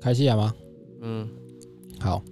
[0.00, 0.54] 开心了吗？
[1.02, 1.28] 嗯，
[2.00, 2.22] 好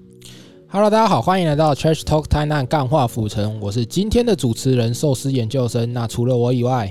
[0.68, 5.92] ，Hello，大家好，欢迎来到 Trash Talk 台南干化府城，我是今天的主持人寿司研究生。
[5.92, 6.90] 那除了我以外，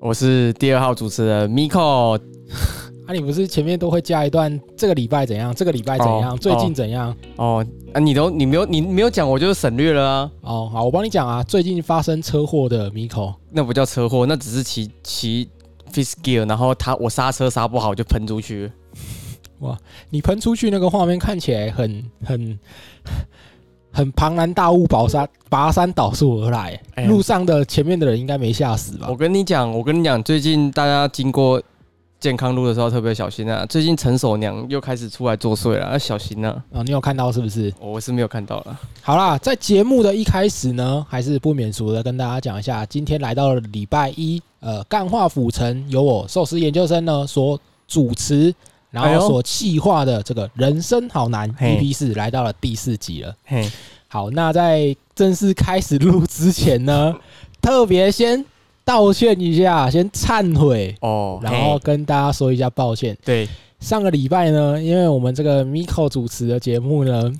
[0.00, 2.20] 我是第二号主持人 Miko。
[3.04, 7.12] 啊，你不是前面都会加一段这个礼拜怎样，这个礼拜怎样，哦最近怎样？
[7.34, 10.30] 哦，啊，你都你没有你没有讲，我就省略了啊。
[10.42, 15.48] 哦，好，我帮你讲啊，最近发生车祸的 Miko，那不叫车祸，那只是骑骑
[15.92, 18.70] fish gear，然后他我刹车刹不好就喷出去
[19.68, 19.78] 了。
[20.10, 22.58] 你喷出去那个画面看起来很很
[23.92, 29.14] 很庞然大物，宝山拔山倒树而来，哎呀路上的前面的人应该没吓死吧我？
[29.14, 31.62] 跟你讲，我跟你讲，最近大家经过
[32.18, 33.66] 健康路的时候特别小心啊。
[33.66, 36.64] 最近陈守娘又开始出来作祟了，要小心啊。
[36.72, 37.70] 啊，你有看到是不是？
[37.78, 38.80] 我是没有看到了。
[39.02, 48.54] 好啦，在节目的一开始呢，还是不免俗的跟大家讲一下，今天来到了礼拜一，呃，干化府城由我寿司研究生呢所主持，
[48.92, 53.34] 然后所企划的这个人生好难嘿 EP 四来到了第四集了。
[53.44, 53.68] 嘿，
[54.06, 57.12] 好，那在正式开始录之前呢，
[57.60, 58.44] 特别先
[58.84, 63.16] 道歉一下，先忏悔，哦，然后跟大家说一下抱歉。
[63.24, 63.48] 对，
[63.80, 67.32] 上个礼拜呢，因为我们这个 Miko 主持的节目呢，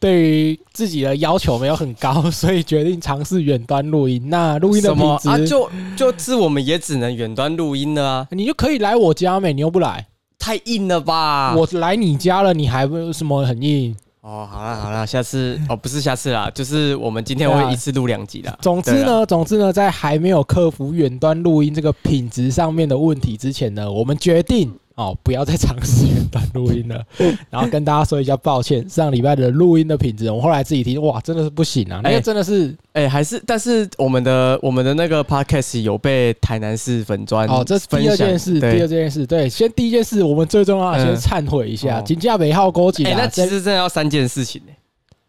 [0.00, 4.28] 对于自己的要求没有很高， 所以决定尝试远端录音。
[4.28, 5.36] 那录音的什么啊？
[5.36, 9.52] 品质，就就是我们也只能远端录音了啊，你就可以来我家没？
[9.52, 10.06] 你又不来，
[10.46, 11.56] 太硬了吧？
[11.56, 13.92] 我来你家了，你还不什么很硬？
[14.20, 18.56] 哦，好了好了，下次哦不是下次啦， 就是我们今天会一次录两集啦。
[18.62, 27.04] 总之呢，总之呢，在还没有克服远端录音这个品质上面的问题之前呢，我们决定哦，不要再尝试远端录音了。
[27.50, 44.72] 然后跟大家说一下抱歉，上礼拜的录音的品质，我后来自己听，哇，真的是不行啊，那个哎真的是哎、还是但是我们的我们的那个 podcast 有被台南市粉砖哦，这是第二件事，第二件事，对，先第一件事，我们最重要的先嗯忏悔一下，哦金价北号勾起哎、啊，那其实真的要三件事情呢、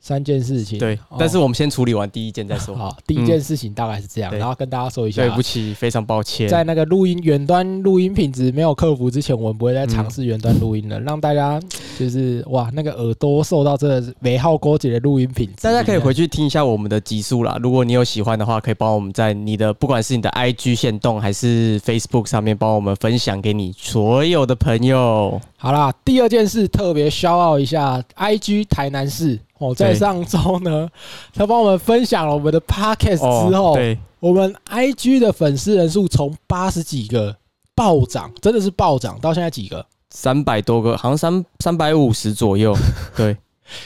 [0.07, 2.73] 三件事情，对，哦但是我们先处理完第一件再说。
[2.73, 6.47] 好，第一件事情大概是这样，对然后跟大家说一下对，不起，非常抱歉。
[6.47, 11.59] 在那个录音远端录音品质没有克服之前，我们不会再尝试远端录音了，让大家
[11.99, 15.55] 就是哇，那个耳朵受到这美好勾结的录音品质。
[15.61, 17.57] 大家可以回去听一下我们的集数啦。
[17.61, 25.41] 如果你有喜欢的话，可以帮我们在你的不管是你的 IG 线动还是 Facebook 上面帮我们分享给你所有的朋友。
[25.59, 30.87] 好啦，第二件事特别消傲一下，IG 台南市哦，在上周呢，
[31.33, 33.17] 他帮我们分享了我们的 Podcast
[33.49, 37.35] 之后，哦对，我们 IG 的粉丝人数从八十几个
[37.73, 39.83] 暴涨，真的是暴涨到现在几个？
[40.11, 42.77] 三百多个，好像三三百五十左右。
[43.17, 43.35] 对，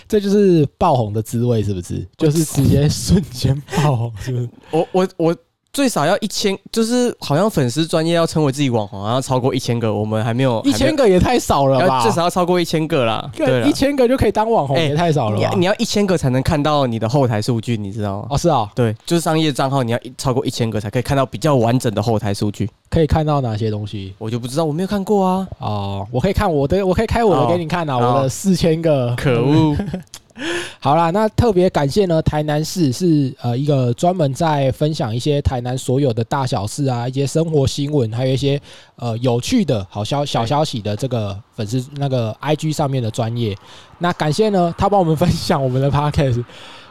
[0.10, 2.06] 这就是爆红的滋味，是不是？
[2.18, 4.50] 就是直接瞬间爆红，是不是？
[4.72, 5.36] 我我我
[5.74, 12.04] 最少要一千，就是好像粉丝专业要称为自己网红，然后超过一千个，我们还没有一千个，也太少了吧？
[12.04, 13.30] 要至少要超过一千个啦。
[13.34, 15.54] 对啦一千个就可以当网红，哎也太少了吧你要？
[15.56, 18.28] 你要一千个才能看到你的后台数据，你知道吗？
[18.32, 22.70] 哦，是啊，对，就是商业账号，你要一超过一千个才可以看到比较完整的后台数据。
[22.90, 24.14] 可以看到哪些东西？
[24.18, 25.48] 我就不知道，我没有看过啊。
[25.60, 29.16] 哦，我可以看我的，我可以开我的哦给你看啊，哦我的四千个。
[29.16, 29.78] 可恶！
[30.80, 38.60] 好啦，那特别感谢呢，台南市是呃一个专门在分享一些台南所有的大小事啊，一些生活新闻，还有一些
[38.96, 43.56] 呃有趣的好消小消息的这个粉丝那个 IG 上面的专业。
[44.00, 46.44] 那感谢呢，他帮我们分享我们的 Podcast。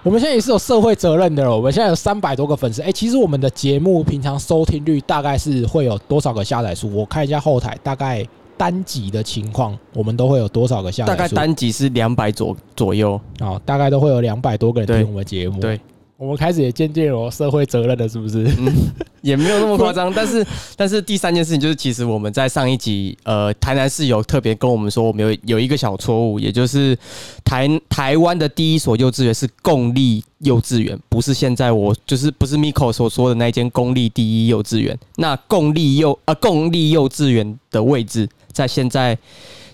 [0.03, 2.81] 我们现在也是有社会责任的了，我们现在有三百多个粉丝。
[2.81, 6.91] 哎、其实我们的节目平常收听率大概是会有多少个下载数？
[6.91, 8.27] 我看一下后台，大概
[8.61, 11.07] 单集的情况，我们都会有多少个下？
[11.07, 13.19] 大概单集是两百左左右。
[13.41, 15.59] 哦，大概都会有两百多个人听我们节目。
[15.59, 15.81] 对，
[16.19, 18.45] 我们开始也渐渐有社会责任了，是不是？
[18.59, 18.71] 嗯，
[19.23, 20.13] 也没有那么夸张。
[20.15, 26.95] 但是，但是第三件事情就是，其实我们在上一集，呃，台南市有特别跟我们说，我们有有一个小错误，也就是
[27.43, 34.99] 台台湾的第一所幼稚园是公立幼稚园，不是现在我就是不是 Miko 所说的那一间公立第一幼稚园。
[35.17, 39.17] 那公立幼呃公立幼稚园的位置在现在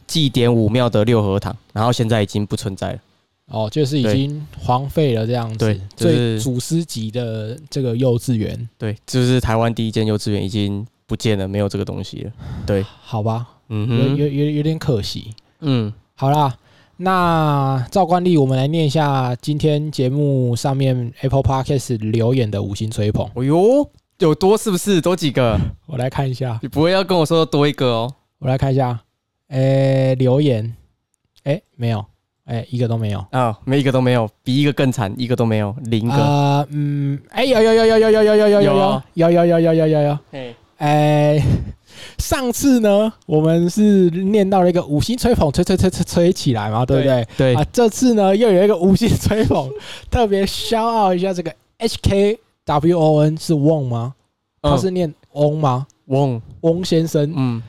[0.07, 2.99] 祭典武庙的六合堂，然后现在已经不存在了。
[3.49, 5.59] 哦，就是已经荒废了这样子。
[5.59, 12.33] 对就最是祖师级的这个幼稚园，对，就是台湾第一间幼稚园已经不见了，没有这个东西了。
[12.67, 15.33] 对，好吧，嗯有有有点可惜。
[15.61, 16.57] 嗯，好啦，
[16.97, 23.31] 那照惯例，我们来念一下今天节目上面 Apple Podcast 留言的五星吹捧。
[23.37, 23.89] 哎呦，
[24.19, 25.01] 有多是不是？
[25.01, 25.57] 多几个？
[25.87, 28.15] 我来看一下，你不会要跟我说多一个哦？
[28.39, 29.01] 我来看一下，
[29.49, 30.75] 诶、留言，
[31.45, 32.05] 诶、没有，
[32.47, 33.25] 诶、一个都没有。
[33.31, 36.15] 啊，每一个都没有，比一个更惨，一个都没有，零个。
[36.15, 38.63] 呃，嗯，哎、有有有有有有有有有有
[39.15, 41.43] 有有有有有有有有，嘿，哎，
[42.19, 47.27] 上次呢，我们是念到了一个五星吹捧，吹吹吹吹吹起来嘛，对不对？
[47.39, 49.71] 对啊，这次呢又有一个五星吹捧，
[50.11, 54.15] 特别消傲一下这个 HKWON 是翁吗？
[54.61, 55.87] 他是念翁吗？
[56.07, 57.63] 翁翁先生，嗯，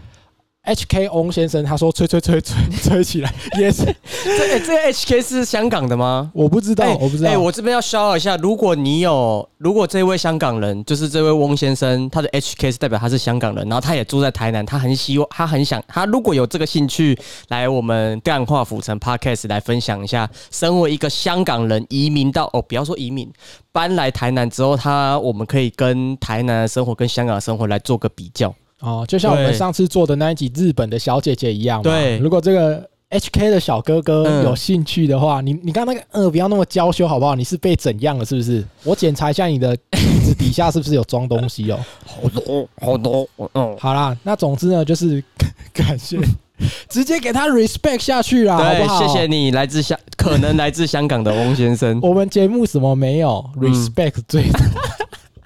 [0.68, 3.86] HK 翁先生，他说吹吹吹吹吹起来 也是，
[4.24, 6.30] 这、欸、这个 HK 是香港的吗？
[6.34, 7.30] 我不知道，欸我不知道。
[7.30, 17.18] 哎、我这边要消耗一下，如果你有，如果这位香港人，就是这位翁先生，他的 HK 是代表他是香港人，然后他也住在台南，他很希望，他很想，他如果有这个兴趣
[17.48, 23.32] 来我们干化府城 Podcast 来分享一下，身为一个香港人移民到哦，不要说移民，
[23.72, 28.54] 搬来台南之后，他我们可以跟台南的生活跟香港的生活来做个比较。
[28.82, 31.84] 哦，就像我们上次做的那一集日本的小姐姐一样嘛。
[31.84, 37.36] 对如果这个 HK 的小哥哥嗯有兴趣的话，你你刚刚那个呃，不要那么娇羞好不好？
[37.36, 38.26] 你是被怎样了？
[38.26, 38.64] 是不是？
[38.84, 41.80] 我检查一下你的椅子底下是不是有装东西哦。
[42.06, 45.24] 好多好多，嗯，好啦，那总之呢，就是
[45.74, 46.20] 感谢，
[46.90, 49.08] 直接给他 respect 下去啦，好不对，好？
[49.08, 51.98] 谢谢你来自香，可能来自香港的翁先生。
[52.04, 54.60] 我们节目什么没有嗯，respect 最多，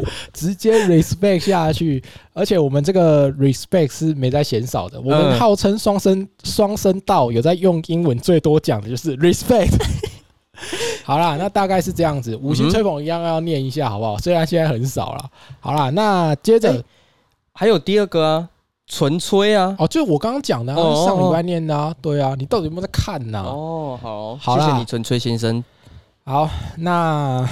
[0.34, 2.04] 直接 respect 下去，
[2.34, 5.00] 而且我们这个 respect 是没在嫌少的。
[5.00, 9.72] 我们嗯号称双声双声道，有在用英文最多讲的就是 respect。
[11.04, 14.18] 好啦，那大概是这样子，五星嗯哼吹捧一样要念一下，好不好？
[14.18, 15.30] 虽然现在很少了。
[15.60, 16.84] 好啦，那接着、哎
[17.54, 18.50] 还有第二个啊，
[18.88, 19.76] 纯吹啊。
[19.78, 25.62] 哦，就我刚刚讲的、啊，哦哦上礼拜念的啊，对啊，你到底有没有在看呢、哦，好，好谢谢你，纯粹先生。
[26.24, 27.48] 好，那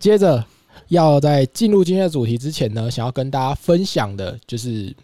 [0.00, 0.44] 接着
[0.88, 4.94] 要在进入今天的主题之前呢，想要跟大家分享的就是，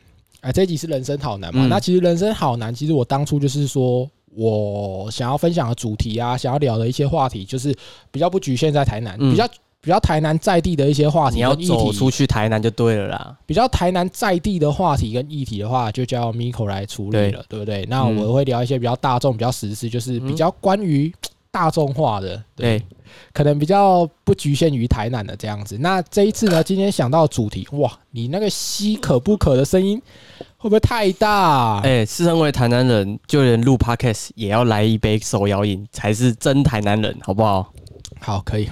[0.41, 1.67] 哎，这一集是人生好难嘛？
[1.67, 7.75] 嗯那其实人生好难，其实我当初就是说我想要分享的主题啊，想要聊的一些话题，就是
[8.11, 9.49] 比较不局限在台南，嗯比较
[9.83, 13.37] 比较台南在地的一些话题你要走出去台南就对了啦。
[13.47, 17.87] 比较台南在地的话题跟议题的话，就叫 Miko 来处理了，对不对？
[17.89, 21.11] 那嗯我会聊一些比较大众、比较实事，就是比较关于
[21.51, 22.87] 大众化的，对，对，
[23.33, 25.77] 可能比较不局限于台南的这样子。
[25.79, 30.01] 那这一次呢，今天想到主题，哇，你那个吸可不可的声音
[30.57, 31.81] 会不会太大？
[31.81, 37.73] 哎，是身为台南人，就连录 podcast 也要来一杯手摇饮，才是真台南人，好不好？
[38.21, 38.69] 好，可以。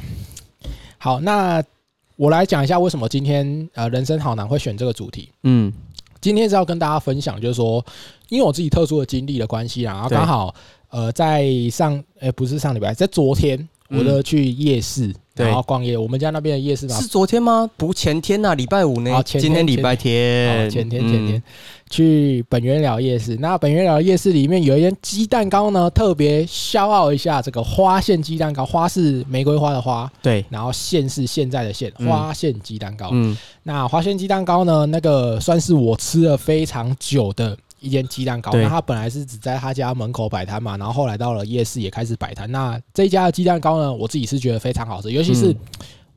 [0.98, 1.62] 好，那
[2.16, 5.30] 我来讲一下为什么今天呃人生好难会选这个主题。
[5.44, 5.72] 嗯，
[6.20, 7.84] 今天是要跟大家分享，就是说，
[8.28, 10.54] 因为我自己特殊的经历的关系啦，然后刚好
[10.90, 15.46] 呃在上，哎、不是上礼拜，在昨天，我的去夜市，对。
[15.46, 16.94] 然后逛夜，我们家那边的夜市嘛。
[16.96, 17.68] 是，昨天吗？
[17.76, 19.14] 不，前天呐，礼拜五呢？
[19.14, 19.22] 啊。
[19.22, 21.36] 前天今天礼拜哦天，前天前天。
[21.36, 21.42] 嗯
[21.90, 32.06] 去本源寮夜市，那本源寮夜市里面有一间鸡蛋糕呢，特别消傲一下，这个花馅鸡蛋糕，花是玫瑰花的花，对，然后馅是现在的馅，嗯。
[32.06, 33.08] 花馅鸡蛋糕。
[33.12, 38.52] 嗯，那花馅鸡蛋糕呢，那个算是我吃了非常久的一间鸡蛋糕。
[38.52, 42.50] 那他本来是只在他家门口摆摊嘛，然后后来到了夜市也开始摆摊。
[42.50, 45.56] 那这一家的鸡蛋糕呢，我自己是觉得非常好吃，尤其是嗯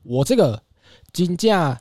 [0.02, 0.60] 我这个
[1.12, 1.78] 金价。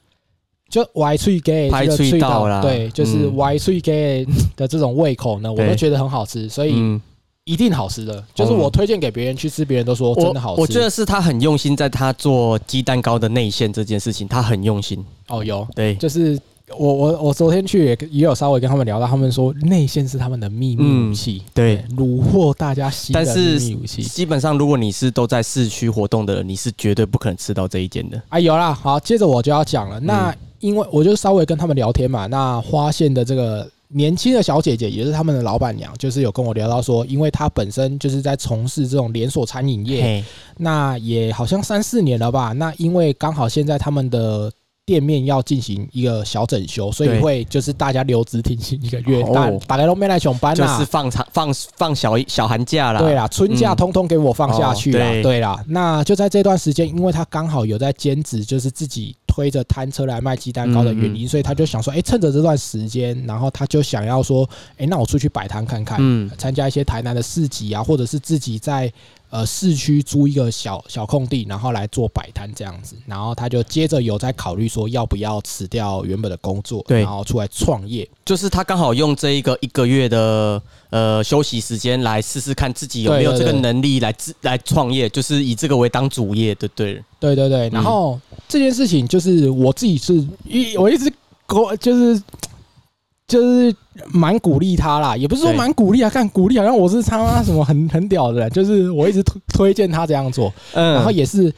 [0.69, 4.25] 就歪脆给拍这个脆到啦对，就是嗯歪脆给
[4.55, 7.01] 的这种胃口呢，我都觉得很好吃，所以嗯，
[7.43, 8.23] 一定好吃的。
[8.33, 10.61] 就是我推荐给别人去吃，别人都说真的好吃。
[10.61, 15.05] 我我觉得是他很用心，在他做鸡蛋糕的内馅这件事情，他很用心。
[15.27, 16.39] 哦，有，对，就是
[16.77, 24.01] 我我我昨天去也也有稍微跟他们聊到，他们说内线是他们的秘密武器，对，虏获大家心的秘密武器。
[24.03, 28.21] 基本上，如果你是都在市区活动的人，你是绝对不可能吃到这一间的。
[28.29, 29.99] 啊，有啦，好，接着我就要讲了。
[29.99, 40.23] 那因为我就稍微跟他们聊天嘛，那花县的这个年轻的小姐姐，也是他们的老板娘，就是有跟我聊到说，因为她本身就是在从事这种连锁餐饮业，
[40.57, 42.53] 那也好像三四年了吧。
[42.53, 44.51] 那因为刚好现在他们的
[44.91, 50.67] 店面要进行一个小整修，所以会就是大家留职停薪一个月，哦大大概都没来上班啦。
[50.67, 52.99] 就是放长放放小小寒假啦。
[52.99, 55.07] 对啦，春假嗯通通给我放下去啦。
[55.23, 64.47] 对啦，那就在这段时间，因为他刚好有在兼职，就是自己推着摊车来卖鸡蛋糕的原因，所以他就想说，哎、趁着这段时间，然后他就想要说，
[64.77, 68.91] 哎、那我出去摆摊看看，嗯，参加一些台南的市集啊，或者是自己在
[69.29, 72.97] 呃市区租一个小小空地，然后来做摆摊这样子。
[73.05, 78.05] 然后他就接着有在考虑说，要不要辞掉原本的工作，对然后出来创业。
[78.25, 80.61] 就是他刚好用这一个一个月的
[80.91, 87.03] 呃休息时间来试试看自己有没有这个能力来自来创业，就是以这个为当主业，对不对？
[87.19, 90.13] 对对对，然后这件事情就是我自己是
[90.45, 91.11] 一我一直
[91.47, 92.21] 我就是
[93.27, 93.73] 就是
[94.11, 100.95] 蛮鼓励他啦，也不是说蛮鼓励啊，看鼓励好像我是他妈什么很很屌的人，就是我一直推推荐他这样做，嗯。
[100.95, 101.53] 然后也是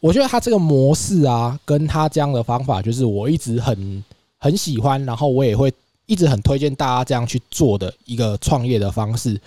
[0.00, 4.02] 我觉得他这个模式啊，跟他这样的方法，就是我一直很
[4.38, 5.70] 很喜欢，然后我也会
[6.08, 9.40] 一直很推荐大家这样去做的一个创业的方式。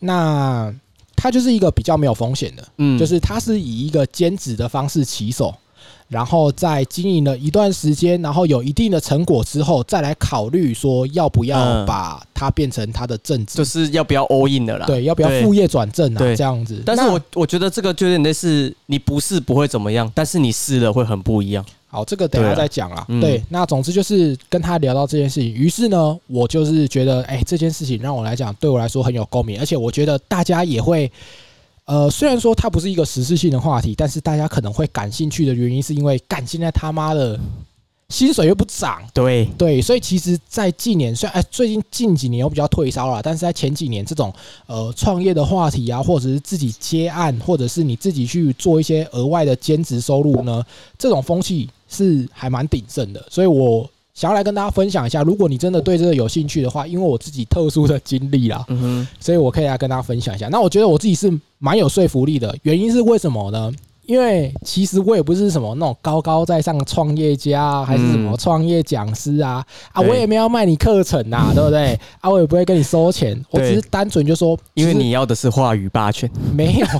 [0.00, 0.74] 那
[1.14, 5.54] 它就是一个比较没有风险的，嗯就是它是以一个兼职的方式起手，
[6.08, 14.86] 然后在经营了一段时间，然后有一定的成果之后，再来考虑说要不要嗯把它变成它的正职，就是要不要 all in 的啦。
[14.86, 16.18] 对，要不要副业转正啊？
[16.18, 16.82] 对这样子。
[16.84, 21.64] 但是我我觉得这个就有点类似，你不试不会怎么样，但是你试了会很不一样。
[21.88, 23.04] 好，这个等一下再讲啦。
[23.08, 31.10] 嗯对，那总之就是跟他聊到这件事情，于是呢，我就是觉得，哎、这件事情让我来讲，对我来说很有共鸣，而且我觉得大家也会，
[31.84, 37.38] 呃，虽然说它不是一个实质性的话题，但是大家可能会感兴趣的原因，是因为干现在他妈的
[38.08, 39.00] 薪水又不涨。
[39.14, 44.32] 对，对，所以其实，在近年，虽然哎，最近近几年又比较退烧了，但是在前几年，这种
[44.66, 50.62] 呃创业的话题啊，或者是自己接案，或者是你自己去做一些额外的兼职收入呢，
[50.98, 53.24] 这种风气是还蛮鼎盛的。
[53.30, 58.64] 所以我想要来跟大家分享一下，如果你真的对这个有兴趣的话，因为我自己特殊的经历啦，
[59.20, 60.48] 所以我可以来跟大家分享一下。
[60.48, 63.72] 那我觉得我自己是蛮有说服力的，原因是为什么呢？
[64.06, 71.98] 因为其实我也不是什么那种高高在上的创业家啊，还是什么嗯创业讲师啊，啊，我也没有卖你课程呐，对不对？
[72.22, 76.30] 啊，我也不会跟你收钱，我只是单纯就说，因为你要的是话语霸权。
[76.54, 76.86] 没有。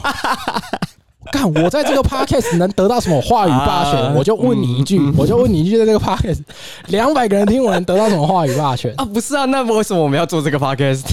[1.33, 4.01] 干，我在这个 podcast 能得到什么话语霸权？
[4.03, 6.41] 啊我就问你一句，我就问你一句，在这个 podcast
[6.89, 8.95] 两百个人听，我能得到什么话语霸权？
[8.99, 11.05] 啊，不是啊，那为什么我们要做这个 podcast？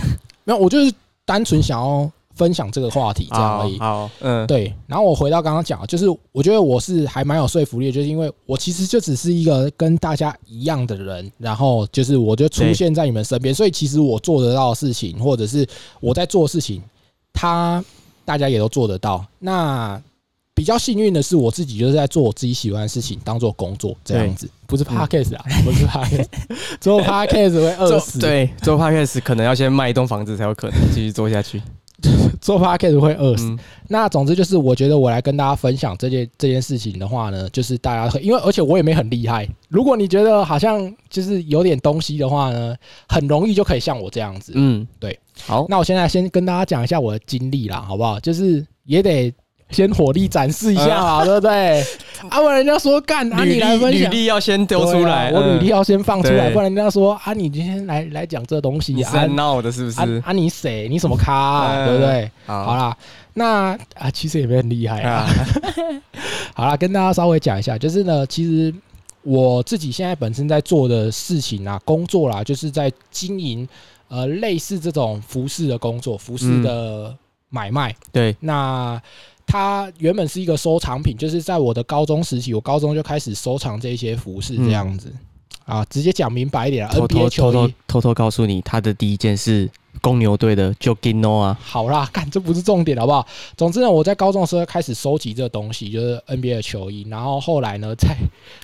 [0.44, 0.94] 没有，我就是
[1.26, 3.78] 单纯想要分享这个话题这样而已。
[3.80, 15.66] 好，嗯，对，然后我回到刚刚讲，就是我觉得我是还蛮有说服力的，就是因为我其实就只是一个跟大家一样的人，然后就是我就出现在你们身边，所以其实我做得到的事情，或者是
[16.02, 16.82] 我在做的事情，
[17.32, 17.84] 他
[18.26, 19.26] 大家也都做得到。
[19.40, 20.02] 那
[20.56, 26.26] 比较幸运的是，我自己就是在做我自己喜欢的事情，当做工作这样子，不是 podcast 啊，不是 podcast，
[26.80, 31.62] 做 podcast 会饿死， 对做 podcast 可能要先卖一栋房子才有可能继续做下去。
[32.42, 33.46] 做 podcast 会饿死。
[33.46, 39.48] 嗯，那总之就是，我觉得我来跟大家分享这件这件事情的话呢，就是大家会，因为而且我也没很厉害。
[39.70, 42.76] 如果你觉得好像就是有点东西的话呢，
[43.08, 44.52] 很容易就可以像我这样子。
[44.56, 45.18] 嗯，对。
[45.46, 48.20] 好，那我现在先跟大家讲一下我的经历啦，好不好？
[48.20, 49.34] 就是也得
[49.70, 51.82] 先火力展示一下嘛， 对不对？
[52.30, 54.12] 啊，不然人家说干啊，履你来分享。
[54.12, 60.24] 历要先丢出来，对啊我履历嗯要先放出来，对不然人家说啊，你今天来来讲这东西啊你是在，闹的，是不啊是？
[60.26, 60.88] 啊你谁？
[60.88, 61.74] 你什么咖啊？
[61.76, 62.32] 嗯对不对？
[62.46, 62.96] 好好啦，
[63.34, 65.26] 那啊，其实也没很厉害啊。
[65.26, 65.30] 啊，
[66.54, 68.74] 好啦，跟大家稍微讲一下，就是呢，其实
[69.24, 73.68] 我自己现在本身在做的事情啊，工作啦，就是在经营
[74.14, 77.18] 呃类似这种服饰的工作，服饰的
[77.50, 77.96] 买卖。
[78.12, 79.02] 对，那
[79.48, 85.12] 它原本是一个收藏品，就是在我的高中时期，我高中就开始收藏这些服饰这样子。
[85.66, 89.68] 啊，直接讲明白一点啊偷偷偷偷偷偷告诉你，他的第一件是
[90.02, 93.26] 公牛队的 Jogino 啊，好啦，看这不是重点，好不好？
[93.56, 98.16] 总之呢，我在高中的时候开始收集这个东西，就是 NBA 的球衣，然后后来呢，再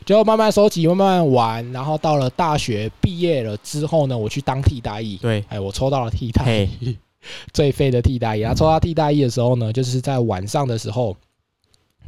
[0.05, 6.69] 就慢慢收集，慢慢玩，然后到了大学毕业了之后呢，我去当替代役，对，哎，我抽到了替代嘿。
[6.79, 6.97] 役，
[7.53, 8.39] 最废的替代役。
[8.39, 11.15] 然后抽到替代役的时候呢，就是在晚上的时候，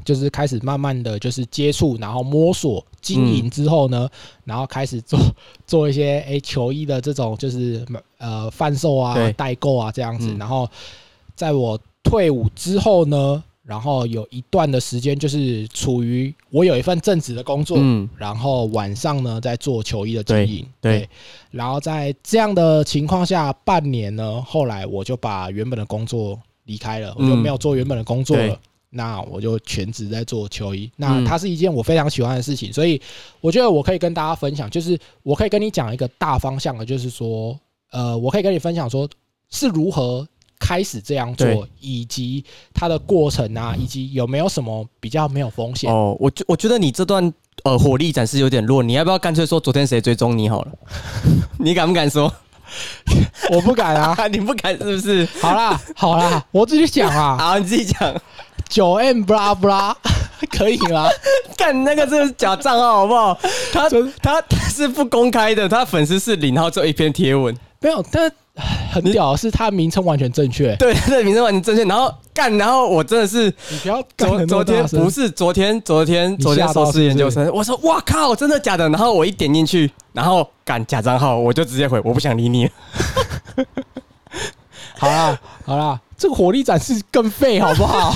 [0.04, 4.10] 就是开始慢慢的就是接触，然后摸索经营之后呢，
[4.46, 5.20] 然后开始做
[5.66, 7.86] 做一些哎、球衣的这种就是
[8.18, 10.28] 呃贩售啊、代购啊这样子。
[10.32, 10.38] 嗯。
[10.38, 10.70] 然后
[11.36, 21.10] 在我退伍之后呢，然后有一段的时间就是处于我有一份正职的工作，嗯，然后晚上呢在做球衣的经营，对对。
[21.52, 28.60] 然后在这样的情况下，半年呢，后来我就把原本的工作离开了，我就嗯没有做原本的工作了。
[28.92, 33.02] 对那我就全职在做球衣，那嗯它是一件我非常喜欢的事情，所以
[33.40, 37.58] 我觉得我可以跟大家分享，就是我可以跟你讲一个大方向的，就是说，
[37.92, 39.08] 呃，我可以跟你分享说
[39.50, 40.28] 是如何
[40.60, 42.44] 开始这样做，以及
[42.74, 45.90] 它的过程啊，以及有没有什么比较没有风险。
[45.90, 47.34] 哦，我觉我觉得你这段
[47.64, 50.72] 呃火力展示有点弱，你要不要干脆说昨天谁追踪你好了？
[51.58, 52.32] 你敢不敢说？
[53.50, 54.28] 我不敢啊。
[54.32, 55.26] 你不敢是不是？
[55.42, 58.22] 好啦，好啦，我自己讲啊，好，你自己讲。
[58.72, 59.94] 九 M 布拉布拉，
[60.50, 61.10] 可以吗？
[61.58, 63.38] 干那个这是假账号好不好？
[63.74, 63.90] 他
[64.24, 68.32] 他他 是不公开的，他粉丝是零，然后只有一篇贴文，没有，但
[68.94, 70.74] 很屌的是，他名称完全正确。
[70.78, 71.84] 对，他的名称完全正确。
[71.84, 78.88] 然后干，然后我真的是你不要昨昨天不是昨天昨天昨天吓到收视研究生，我说哇靠，真的假的？
[78.88, 82.70] 然后我一点进去，然后干假账号，我就直接回我不想理你。
[84.98, 88.14] 好啦，好啦，这个火力展示更废，好不好？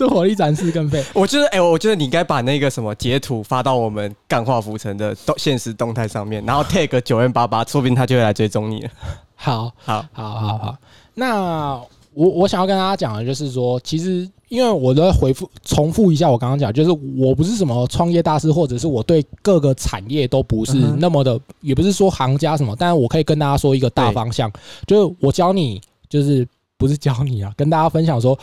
[0.00, 1.04] 这火力展示更废。
[1.12, 8.88] 我觉得，哎、我觉得你应该把那个什么截图发到我们干化浮城的动现实动态上面，然后 tag 九 N 八八，说不定他就会来追踪你了。
[9.34, 10.76] 好，好，好，好，好。
[11.12, 11.74] 那
[12.14, 24.50] 我我想要跟大家讲的就是说，其实因为我的回复重复一下我刚刚讲，就是我不是什么创业大师，或者是我对各个产业都不是那么的，也不是说行家什么，但是我可以跟大家说一个大方向，
[24.86, 25.78] 就是我教你，
[26.08, 28.38] 就是不是教你啊，跟大家分享说，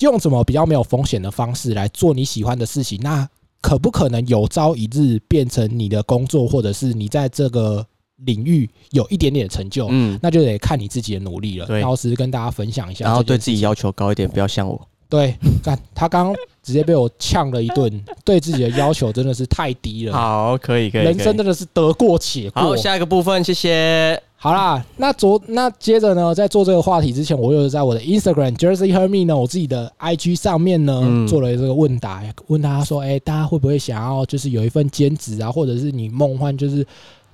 [0.00, 3.28] 用什么比较没有风险的方式来做你喜欢的事情，那
[3.60, 7.86] 可不可能有朝一日变成你的工作，或者是你在这个
[8.24, 9.86] 领域有一点点成就？
[9.90, 11.66] 嗯，那就得看你自己的努力了。
[11.66, 14.88] 对然后只是跟大家分享一下，然后对自己要求高一点，不要像我。
[15.08, 17.90] 对，看他刚刚直接被我呛了一顿，
[18.24, 22.62] 对自己的要求真的是太低了，好，可以，可以，人生真的是得过且过。
[22.62, 22.76] 好，。
[22.76, 24.22] 下一个部分，谢谢。
[24.36, 31.24] 好啦，那昨那接着呢，在做这个话题之前，我又在我的 Instagram Jersey Hermie 呢，我自己的 IG 上面呢、嗯。
[31.28, 36.84] 做了这个问答，问大家说，哎、大家会不会想要就是有一份兼职啊，或者是你梦幻就是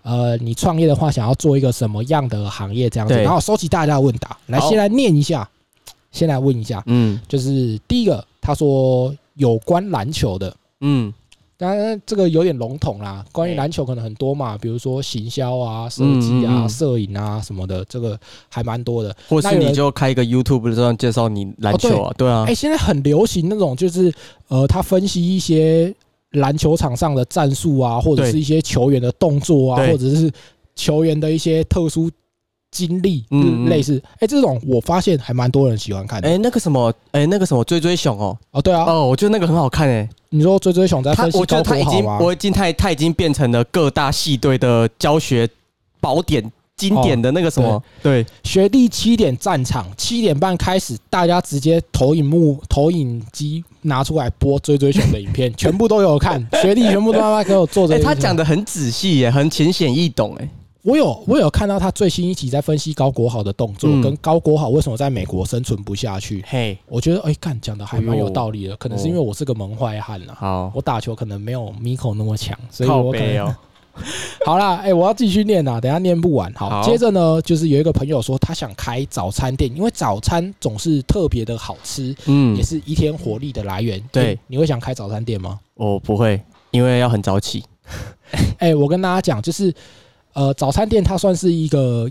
[0.02, 3.14] 呃你创业的话，想要做一个什么样的行业这样子？
[3.14, 5.49] 然后收集大家的问答，来先来念一下，
[6.12, 7.18] 先来问一下，嗯。
[7.26, 10.57] 就是第一个，他说有关篮球的。
[10.81, 11.12] 嗯，
[11.59, 13.23] 当然，这个有点笼统啦。
[13.31, 19.14] 关于哎篮球可能很多嘛，比如说行销啊、设计啊、嗯嗯嗯摄影啊什么的，这个还蛮多的。
[19.28, 24.11] 或是你人就开一个 YouTube 这样介绍你篮球啊，对啊哎、，现在很流行那种，就是
[24.49, 25.95] 呃，他分析一些
[26.31, 30.33] 篮球场上的战术啊，或者对是一些球员的动作啊，对或者是
[30.75, 32.11] 球员的一些特殊
[32.70, 34.02] 经历，嗯类似。
[34.20, 36.28] 哎、这种我发现还蛮多人喜欢看的。
[36.28, 42.04] 哎，那个什么，哎，那个什么追追熊哦，哦，对啊，哦，我觉得那个很好看哎，你说追追熊在分析他我觉高得他已经？
[42.04, 45.48] 我已经他他已经变成了各大系队的教学
[46.00, 46.50] 宝典。
[46.78, 56.40] 经典的那个什么，对，学弟七点战场，七点半开始，大家直接投影幕、投影机拿出来播追追熊的影片，全部都有看。
[56.62, 58.04] 学弟全部都他妈给我做这哎，个。
[58.04, 60.48] 他讲的很仔细耶，很浅显易懂哎，
[60.88, 66.42] 我有我有看到他最新一集在分析高国豪的动作，嗯跟高国豪为什么在美国生存不下去。
[66.48, 70.35] 嘿，我觉得哎，干讲的还蛮有道理的，可能是因为我是个门外汉啦。
[70.38, 73.55] 好，我打球可能没有 Miko 那么强，所以靠我可能哦，
[74.46, 76.51] 好啦，哎、我要继续念啦，等一下念不完。
[76.55, 84.03] 好，好接着呢，就是有一个朋友说他想开早餐店，因为早餐总是特别的好吃，嗯也，是一天活力的来源。
[84.11, 85.61] 对哎你会想开早餐店吗？
[85.74, 87.62] 我不会，因为要很早起，
[88.57, 89.74] 哎、我跟大家讲，就是
[90.38, 92.09] 呃，早餐店它算是一个，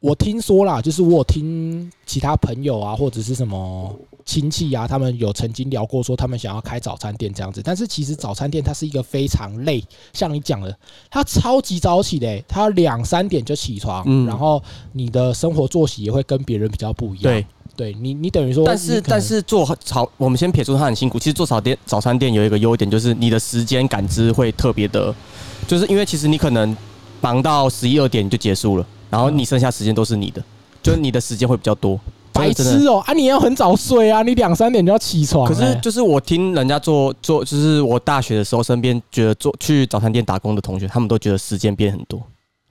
[0.00, 7.60] 我听说啦，就是我有听其他朋友啊，或者是什么亲戚啊，他们有曾经聊过说他们想要开早餐店这样子。
[7.62, 9.84] 但是其实早餐店它是一个非常累，
[10.14, 10.74] 像你讲的，
[11.10, 14.62] 它超级早起的、欸，它两三点就起床，嗯然后
[14.92, 17.24] 你的生活作息也会跟别人比较不一样。
[17.24, 21.18] 对，对你，你等于说，但是但是做早，我们先撇出它很辛苦。
[21.18, 25.14] 其实做早店早餐店有一个优点，就是你的时间感知会特别的，
[25.68, 26.74] 就是因为其实你可能
[27.20, 30.42] 忙到十一二点就结束了，然后你剩下时间都是你的，
[30.82, 31.98] 就是你的时间会比较多。
[32.32, 33.14] 白痴哦、啊！
[33.14, 42.20] 你也要很早睡啊，你两三点就要起床、可是欸就是我听人家做做，就是我大学的时候，身边觉得做去早餐店打工的同学，他们都觉得时间变很多。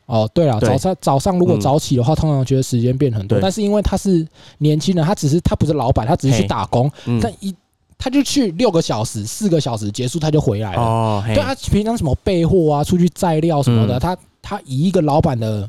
[0.05, 4.23] 哦，对了，早上早上如果嗯早起的话，通常觉得时间变很多，但是因为他是
[4.59, 7.51] 年轻人，他只是他不是老板，他只是去打工，嗯，但一
[7.97, 10.79] 他就去六个小时、四个小时结束他就回来了。
[10.79, 14.15] 哦，对啊，平常什么备货啊、出去载料什么的，嗯他
[14.47, 15.67] 他以一个老板的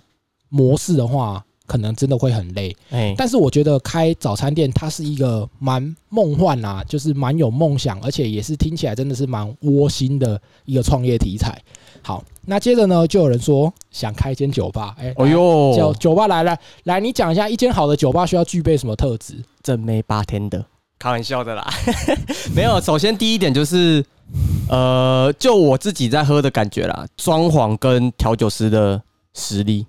[0.51, 2.77] 模式的话，可能真的会很累。
[2.91, 11.59] 哎，但是我觉得开早餐店，它是一个蛮梦幻啊，就是蛮有梦想，而且也是听起来真的是蛮窝心的一个创业题材。
[12.03, 19.43] 好，那接着呢，就有人说想开一间酒吧，哎、哦酒哟，酒吧来了来，你讲一下一间好的酒吧需要具备什么特质？
[19.62, 20.62] 正妹八天的，
[20.99, 21.67] 开玩笑的啦，
[22.55, 22.81] 没有。
[22.81, 24.05] 首先第一点就是，
[24.69, 29.01] 呃，就我自己在喝的感觉啦，装潢跟调酒师的
[29.35, 29.87] 实力，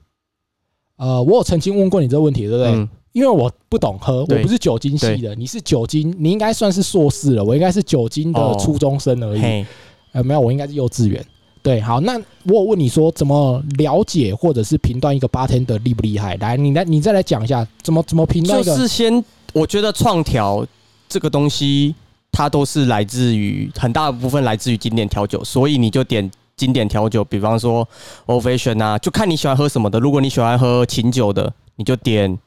[0.97, 2.71] 呃，我有曾经问过你这个问题，对不对？
[2.73, 9.41] 嗯，因为我不懂喝，我不是酒精系的，你是酒精，你应该算是硕士了，我应该是酒精的哦初中生而已。
[9.41, 9.65] 嘿，
[10.11, 11.25] 呃，没有，我应该是幼稚园。
[11.63, 12.13] 对，好，那
[12.45, 16.35] 我有问你说怎么了解或者是评断一个 bartender 厉不厉害？
[16.37, 18.73] 来，你来，你再来讲一下怎么怎么评断一就。
[18.77, 19.21] 是先，
[19.53, 20.65] 我觉得创调
[21.09, 21.93] 这个东西，
[22.37, 27.87] 它都是来自于很大部分来自于经典调酒，所以你就点经典调酒，比方说
[28.27, 29.99] Old Fashion 啊，就看你喜欢喝什么的。
[29.99, 32.37] 如果你喜欢喝琴酒的，你就点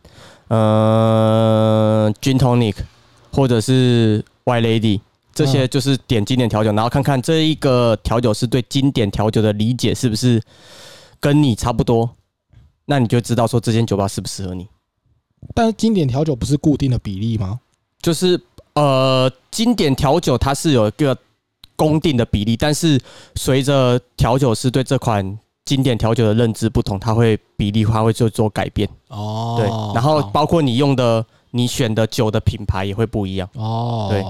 [0.46, 2.76] 呃 Gin Tonic
[3.32, 5.00] 或者是 White Lady。
[5.34, 10.40] 这些嗯就是点经典调酒，然后看看这一个调酒师对经典调酒的理解是不是
[11.18, 12.08] 跟你差不多，
[12.86, 14.68] 那你就知道说这间酒吧适不适合你。
[15.52, 17.58] 但是经典调酒不是固定的比例吗？
[18.02, 18.40] 就是
[18.80, 21.14] 呃，经典调酒它是有一个
[21.76, 22.98] 公定的比例，但是
[23.34, 28.88] 随着调酒师对这款经典调酒的认知不同，它会比例它会做做改变。
[29.08, 33.46] 哦，对，然后包括你用的、你选的酒的品牌也会不一样。
[33.52, 34.24] 哦，对，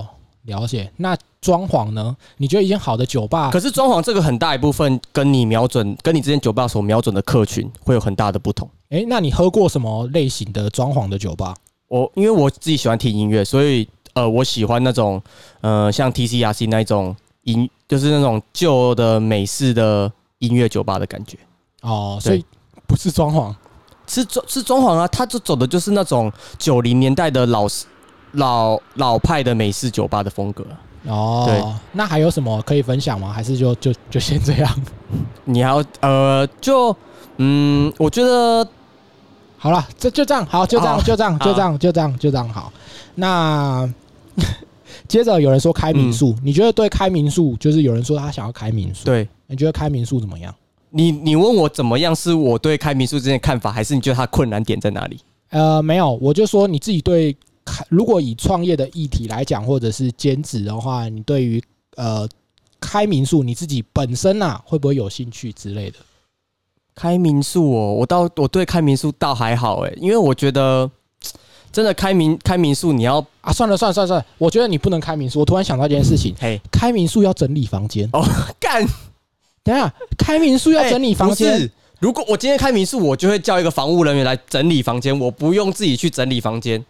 [0.53, 0.91] 了解。
[0.97, 2.17] 那装潢呢？
[2.39, 8.69] 你觉得一间好的酒吧，可是装潢这个很大一部分跟你瞄准、跟你之前酒吧所瞄准的客群会有很大的不同。
[8.89, 11.55] 诶，那你喝过什么类型的装潢的酒吧？
[11.87, 13.89] 我因为我自己喜欢听音乐，所以
[14.21, 15.21] 呃，我喜欢那种
[15.63, 21.39] 呃像 TCRC 那一种音，就是那种旧的美式的音乐酒吧的感觉。
[21.83, 22.45] 哦，所以
[22.87, 23.55] 不是装潢
[24.07, 27.67] 是装是装潢啊，它就走的就是那种九零年代的老
[28.33, 30.65] 老老派的美式酒吧的风格。
[31.07, 31.45] 哦。
[31.47, 33.33] 对，那还有什么可以分享吗？
[33.33, 34.83] 还是就就就先这样？
[35.45, 36.95] 你还要呃，就
[37.39, 38.67] 嗯，我觉得
[39.57, 42.73] 好了，这就这样，好，就这样，就这样，就这样，就这样，就这样，好。
[43.15, 43.89] 那
[45.09, 50.55] 接着有人说开民宿，你觉得对开民宿，就是有人说他想要开民宿，对你觉得开民宿怎么样？
[50.91, 55.19] 你你问我怎么样，是我对开民宿这件看法，还是你觉得它困难点在哪里？
[55.51, 61.63] 呃，没有，我就说你自己对开，如果以创业的议题来讲，或者是兼职的话，你对于
[61.97, 62.29] 呃
[62.81, 65.99] 开民宿你自己本身呐、会不会有兴趣之类的？
[66.95, 70.91] 开民宿哦，我倒我对开民宿倒还好诶，因为我觉得
[71.73, 75.41] 真的开民开民宿你要啊，算了算了算了算了，我觉得你不能开民宿。
[75.41, 78.09] 我突然想到一件事情，嘿开民宿要整理房间。
[78.13, 78.25] 哦
[78.59, 78.85] 干
[79.63, 86.83] 等一下，开民宿要整理房间，哎不是如果我今天开民宿，我就会叫一个房务人员来整理房间，我不用自己去整理房间。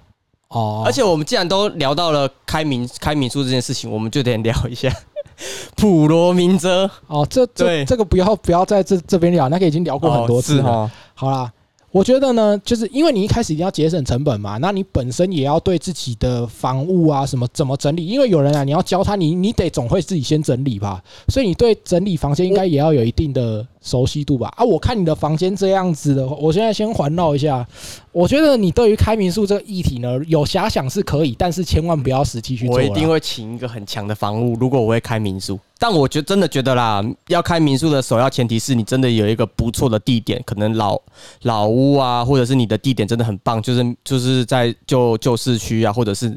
[0.49, 4.88] 哦，而且我们既然都聊到了开民开民宿这件事情，我们就得聊一下
[5.77, 6.88] 普罗民遮。
[7.07, 10.69] 哦，这这对这个不要不要在这这边聊，那个已经聊过很多次了。
[10.69, 11.53] 哦哦，好啦，
[11.92, 24.53] 我觉得呢，就是因为你一开始一定要节省成本嘛，那你本身也要对自己的房屋啊什么怎么整理，因为有人啊，你要教他，你你得总会自己先整理吧，所以你对整理房间应该也要有一定的熟悉度吧？
[24.57, 27.66] 啊，我看你的房间这样子的，我现在先环绕一下，
[28.12, 32.77] 我觉得你对于开民宿这个议题呢，有遐想是可以，但是千万不要实际去做。
[32.77, 34.55] 我一定会请一个很强的房务。
[34.61, 41.01] 如果我会开民宿，但我觉真的觉得啦，要开民宿的首要前提是你真的有一个不错的地点，可能老
[41.43, 46.37] 老屋啊，或者是你的地点真的很棒，就是就是在旧旧市区啊，或者是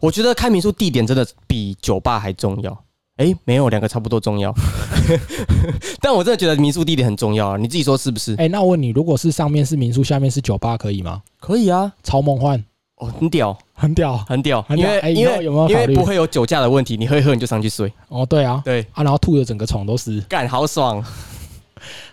[0.00, 2.78] 我觉得开民宿地点真的比酒吧还重要。
[3.16, 4.54] 诶，没有，两个差不多重要。
[6.00, 8.34] 但我真的觉得民宿地点很重要啊，你自己说是不是？
[8.36, 11.22] 哎、那我问你，如果是上面是民宿，下面是酒吧，可以吗？
[11.40, 12.62] 可以啊，超梦幻，
[12.96, 18.26] 哦，很屌，很屌很屌，很因为因为有没有考虑为不会有酒驾的问题，你喝一喝你就上去睡，哦。
[18.26, 20.20] 对啊，对，啊，然后吐的整个床都是。
[20.22, 21.02] 干好爽。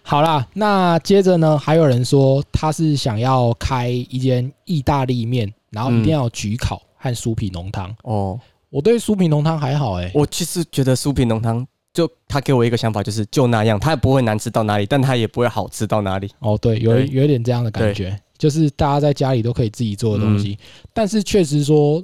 [0.03, 7.93] 好啦，那接着呢，还有人说他是想要开一间意大利面，然后一定要焗烤和酥皮浓汤。
[8.03, 8.39] 哦，
[8.73, 16.27] 我对酥皮浓汤还好哎、我其实觉得酥皮浓汤，就他给我一个想法，就是就那样，它也不会难吃到哪里，但它也不会好吃到哪里。
[16.39, 17.07] 哦，对，有对。
[17.11, 20.57] 有一点这样的感觉，就是大家在家里都可以自己做的东西，
[20.91, 22.03] 但是确实说，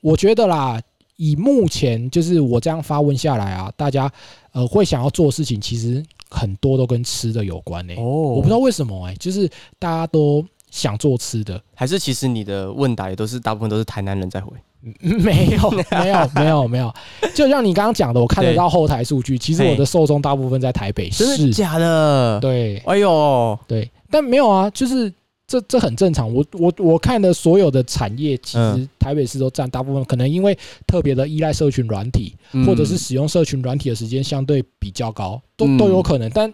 [0.00, 0.82] 我觉得啦，
[1.14, 4.10] 以目前就是我这样发问下来啊，大家
[4.50, 8.02] 呃会想要做的事情，其实很多都跟吃的有关呢、哦。
[8.02, 14.50] 我不知道为什么哎、就是大家都想做吃的，还是其实你的问答也都是大部分都是台南人在回。
[15.00, 16.94] 没有，没有， 没有，没有。
[17.34, 21.52] 就像你刚刚讲的，我看得到后台数据，其实我的受众大部分在台北真的。
[21.52, 25.12] 假的？，对哎呦，对，但没有啊，就是
[25.46, 26.32] 这这很正常。
[26.32, 36.30] 我我我看的所有的产业，其实嗯台北市都占大部分，可能因为特别的依赖社群软体，嗯或者是使用社群软体的时间相对比较高，都嗯都有可能。
[36.30, 36.52] 但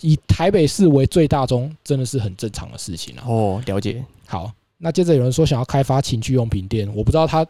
[0.00, 3.24] 以台北市为最大宗，真的是很正常的事情啊。
[3.26, 4.02] 哦，了解。
[4.26, 7.44] 好，那接着有人说想要开发情趣用品店，我不知道他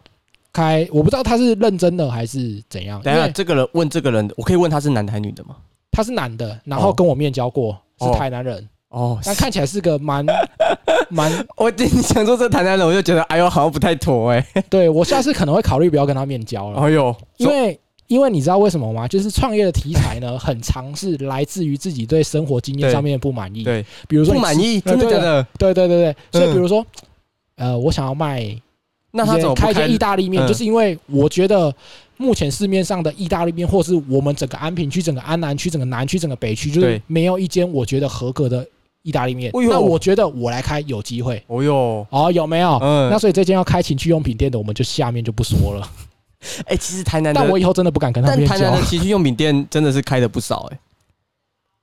[0.52, 3.00] 开，我不知道他是认真的还是怎样。
[3.02, 5.56] 等下，这个人问这个人，我可以问他是男的还是女的吗？
[5.90, 10.24] 他是男的，然后哦跟我面交过，哦是台南人，哦，但看起来是个蛮
[11.10, 14.46] 蛮，我你想说这台南人，我就觉得哎呦，好像不太妥哎。
[14.70, 17.78] 对我下次可能会考虑不要跟他面交了，哎呦，因为。
[18.08, 19.06] 因为你知道为什么吗？
[19.06, 23.62] 就是创业的题材呢，很常是来自于自己对生活经验上面的不满意。
[23.62, 25.46] 对比如说不满意，真的假的？
[25.58, 26.82] 对对对对，所以嗯比如说，
[27.58, 28.42] 呃，我想要卖
[29.10, 31.74] 那他怎么开一间意大利面，嗯就是因为我觉得
[32.16, 38.66] 目前市面上的意大利面，或是我们整个安平区、整个安南区、整个南区、整个北区，就是对没有一间我觉得合格的
[39.02, 39.50] 意大利面。
[39.54, 42.78] 哎呦那我觉得我来开有机会哦哟，哦，有没有？
[42.82, 45.90] 嗯那所以这间要开情趣用品店的，我们就下面就不说了。
[46.66, 48.80] 哎，其实台南的但我以后真的不敢跟他面交但台南。
[48.80, 50.78] 的情趣用品店真的是开的不少哎、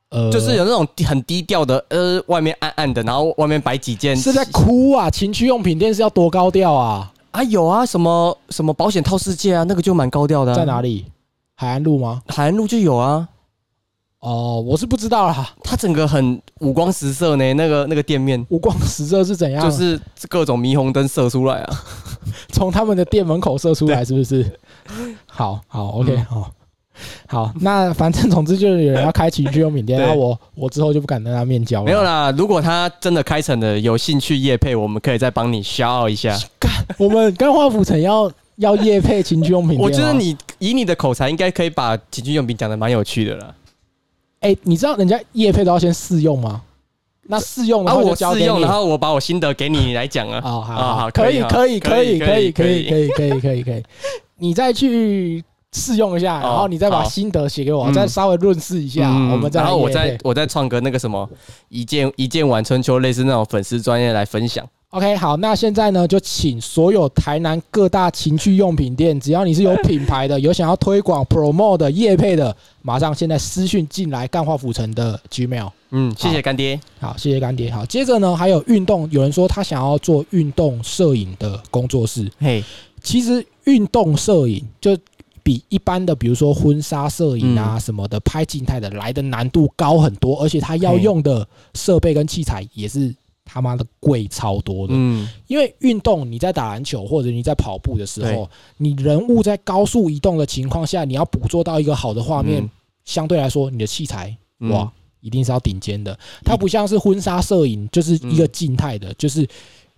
[0.09, 5.09] 呃，就是有那种很低调的，呃，外面暗暗的，然后外面摆几件，是在哭啊！
[5.09, 7.11] 情趣用品店是要多高调啊？
[7.31, 10.55] 啊，有啊，什么什么保险套世界啊，那个就蛮高调的、啊。
[10.55, 11.05] 在哪里？
[11.55, 12.21] 海岸路吗？
[12.27, 13.27] 海岸路就有啊，
[14.19, 15.49] 哦，我是不知道啦。
[15.63, 19.61] 它整个很五光十色呢，那个那个店面五光十色是怎样？
[19.63, 21.83] 就是各种霓虹灯射出来啊。
[22.53, 24.59] 从他们的店门口射出来，是不是？
[25.25, 26.51] 好好，OK，好。
[26.95, 31.85] 嗯 好，那反正总之就是有人要开情趣用品店， 对然后我我之后就不敢跟他面交了。
[31.85, 36.37] 没有啦，如果他真的开成了，有兴趣业配，我们可以再帮你 shout 一下。
[36.97, 43.53] 我们干化府城要要夜配情趣用品店我觉得你以你的口才，应该可以把情趣用品讲的蛮有趣的啦。
[44.41, 46.61] 哎、你知道人家夜配都要先试用吗？
[47.27, 50.39] 那试用的啊，话我试用，然后我把我心得给你，你来讲啊。
[50.45, 53.83] 哦，好啊好，可以，可以，可以，可以，可以，可可以，可以，可以，可以，
[54.37, 55.43] 你再去
[55.75, 61.29] 试用一下，然后你再把心得写给我，嗯再稍微润饰一下，嗯我们再然后我再我再创个那个什么
[61.69, 64.65] 一键一键晚春秋，类似那种粉丝专业来分享。
[64.91, 75.69] OK，好，那现在呢，就请所有台南各大情趣用品店，只要你是有品牌的、 有想要推广 promo 的、业配的，马上现在私讯进来干化府城的 Gmail。
[75.91, 76.79] 嗯，谢谢干爹。
[77.01, 77.69] 好，谢谢干爹。
[77.69, 82.31] 好，接着呢，还有运动，有人说他想要做运动摄影的工作室。
[82.39, 82.63] 嘿，
[83.03, 84.97] 其实运动摄影就
[85.45, 94.95] 比一般的，比如说婚纱摄影啊什么的，拍静态的来的难度高很多，而且它要用的设备跟器材也是他妈的贵超多的。
[94.97, 102.69] 嗯，因为运动，你在打篮球或者你在跑步的时候，你人物在高速移动的情况下，你要捕捉到一个好的画面，嗯。
[103.03, 104.71] 相对来说，你的器材嗯。
[104.71, 106.17] 哇，一定是要顶尖的。
[106.43, 109.47] 它不像是婚纱摄影，就是一个静态的，就是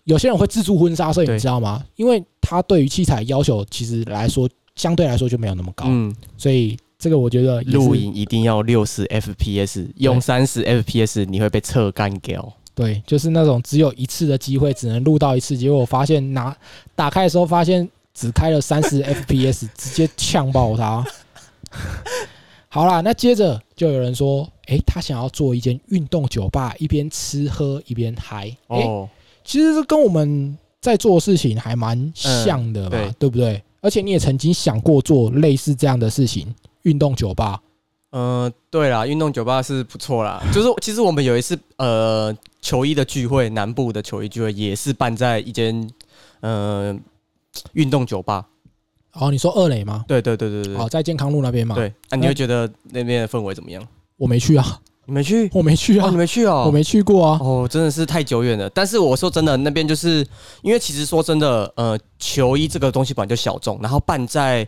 [0.03, 1.85] 有些人会自助婚纱摄影，你知道吗？
[1.95, 12.53] 因为它对于器材要求其实来说，相对来说就没有那么高，嗯，所以这个我觉得录影一定要六十 FPS，用三十 FPS 你会被侧干掉。
[12.73, 16.55] 对，就是那种只有一次的机会，只能录到一次，结果我发现拿
[16.95, 21.03] 打开的时候发现只开了三十 FPS， 直接呛爆它。
[22.69, 28.43] 好啦，那接着就有人说，诶，他想要做一间运动酒吧，一边吃喝一边嗨。
[28.67, 29.09] 诶，哦，
[29.43, 33.63] 其实这跟我们在做的事情还蛮像的嘛，对对不对？
[33.87, 37.57] 而且你也曾经想过做类似这样的事情，运动酒吧。
[38.09, 40.43] 呃，对啦，运动酒吧是不错啦。
[40.53, 45.89] 就是其实我们有一次呃球衣的聚会，南部的球衣聚会也是办在一间
[46.41, 46.93] 呃
[47.71, 48.45] 运动酒吧。
[49.13, 50.03] 哦，你说二垒吗？
[50.05, 51.87] 对对对对对哦，在健康路那边嘛。，对。
[52.09, 53.81] 啊，你会觉得那边的氛围怎么样？
[54.17, 55.49] 我没去啊，你没去？
[55.53, 56.63] 我没去啊哦，你，没去哦？
[56.65, 57.39] 我没去过啊。
[57.41, 58.69] 哦，真的是太久远了。
[58.71, 60.25] 但是我说真的，那边就是
[60.61, 64.67] 因为其实说真的，呃，球衣这个东西本来就小众，然后办在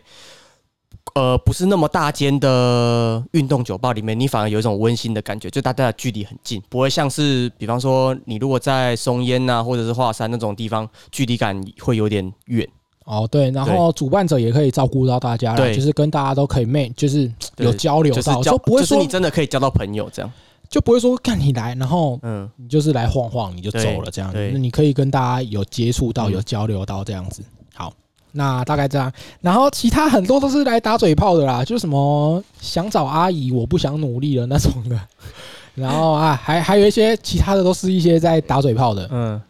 [1.14, 12.66] 呃不是那么大间的运动酒吧里面，你反而有一种温馨的感觉，就大家的距离很近，不会像是比方说你如果在松烟呐、或者是华山那种地方，距离感会有点远。
[13.10, 20.32] 哦，对，然后主办者也可以照顾到大家啦，对就是跟大家都可以 make，就是有交流到，就是交就不会说就是你真的可以交到朋友这样。
[20.68, 27.42] 就不会说看你来，然后嗯，你就是来晃晃你就走了这样子，对那你可以跟大家有接触到、嗯有交流到这样子。
[27.74, 27.92] 好，
[28.30, 34.96] 那大概这样，然后其他很多都是来打嘴炮的啦，就是什么想找阿姨，我不想努力了那种的。
[35.74, 39.08] 然后啊，还还有一些其他的，都是一些在打嘴炮的。
[39.10, 39.42] 嗯，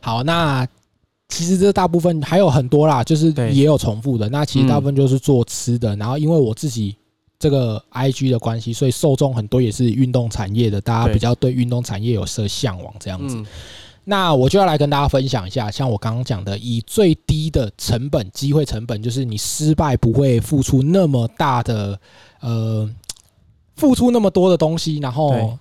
[0.00, 0.66] 好，那
[1.28, 4.28] 其实这大部分还有很多啦，就是对也有重复的。
[4.28, 6.96] 那其实大部分就是做吃的，然后因为我自己
[7.38, 13.36] 这个 IG 的关系，所以受众很多也是运动产业的，大家比较对运动产业有设向往这样子。
[13.36, 13.46] 嗯，
[14.04, 22.00] 那我就要来跟大家分享一下，像我刚刚讲的，以最低的成本、机会成本，就是你失败不会付出那么大的
[22.40, 22.88] 呃，
[23.76, 25.58] 付出那么多的东西，然后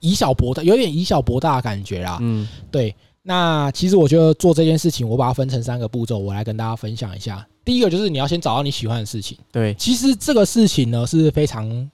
[0.00, 2.18] 以小博大，有点以小博大的感觉啦。
[2.22, 7.46] 嗯，对，那其实我觉得做这件事情，我把它分成三个步骤，我来跟大家分享一下。
[7.64, 11.90] 第一个就是你要先找到你喜欢的事情，对，其实这个事情呢是非常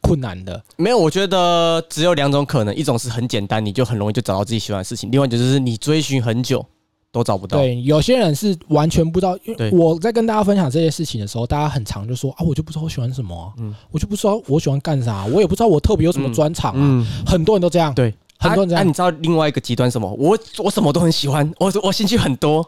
[0.00, 0.62] 困难的。
[0.76, 6.64] 没有，我觉得只有两种可能，一种是很简单，你就很容易就找到自己喜欢的事情；，另外一种就是你追寻很久
[7.10, 7.58] 都找不到。
[7.58, 16.78] 对，有些人是完全不知道，因为对我在跟大家分享这件事情的时候，大家很常就说啊，我就不知道我喜欢什么、啊，嗯我就不知道我喜欢干啥，我也不知道我特别有什么专长啊。
[16.80, 20.08] 嗯，很多人都这样，对，啊，很多人这样，你知道另外一个极端什么？
[20.18, 22.64] 我我什么都很喜欢，我我兴趣很多，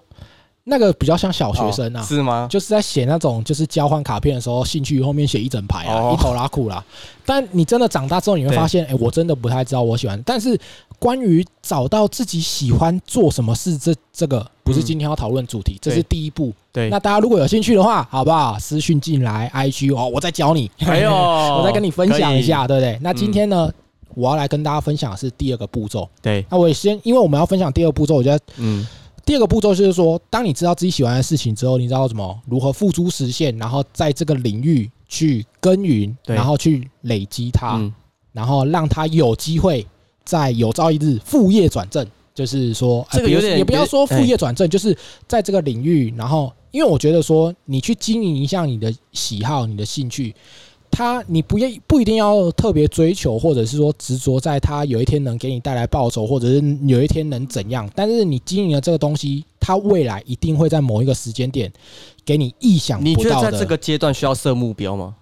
[0.65, 2.05] 那个比较像小学生啊哦。
[2.05, 2.49] 是吗？
[2.51, 6.85] 就是在写那种就是交换卡片的时候，兴趣后面写一整排啊，哦一头拉苦啦。
[7.25, 10.21] 但你真的长大之后，你会对发现，哎、我真的不太知道我喜欢。
[10.27, 10.59] 但是
[10.99, 16.53] 关于找到自己喜欢做什么事，这这个不是嗯今天要讨论主题，这是第一步。
[16.73, 18.59] 对，那大家如果有兴趣的话，好不好？
[18.59, 20.71] 私讯进来，IG 哦，我再教你。
[20.79, 22.99] 还有我再跟你分享一下，对不对？
[23.01, 23.73] 那今嗯天呢，
[24.15, 26.09] 我要来跟大家分享的是第二个步骤。
[26.23, 28.87] 对，那我也先，因为我们要分享第二步骤，我觉得嗯，
[29.25, 37.93] 第二个步骤就是说，当你知道自己喜欢的事情之后，你知道怎么如何付诸实现，然后在这个领域去耕耘，然后去累积它，嗯，
[38.33, 39.87] 然后让它有机会
[40.25, 42.07] 在有朝一日副业转正。
[42.33, 44.97] 就是说，这个有点也不要说副业转正，就是
[45.27, 50.35] 在这个领域，然后因为我觉得说，你去经营一下你的喜好、你的兴趣，
[50.91, 57.89] 它你不愿不一定要特别追求，或者是说执着在他有一天能给你带来报酬，或者是有一天能怎样。
[57.95, 61.73] 但是你经营的这个东西，它未来一定会在某一个时间点
[62.25, 63.35] 给你意想你不到的。
[63.37, 65.15] 觉得在这个阶段需要设目标吗？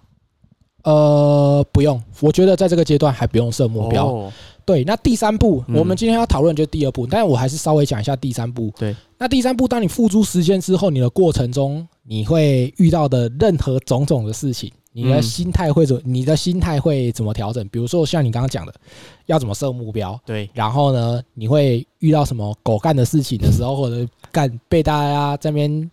[0.83, 4.07] 呃，不用，我觉得在这个阶段还不用设目标。
[4.07, 4.31] 哦
[4.65, 8.71] 对，那第三步，嗯我们今天要讨论就是第二步，但是我还是稍微讲一下第三步。
[8.77, 17.67] 对，那第三步，当你付诸实践之后，你的过程中你会遇到的任何种种的事情，你的嗯心态会怎，你的心态会怎么调整？
[17.69, 18.73] 比如说像你刚刚讲的，
[19.27, 25.89] 要怎么设目标，对，然后呢，你会遇到什么狗干的事情的时候，或者干被大家这边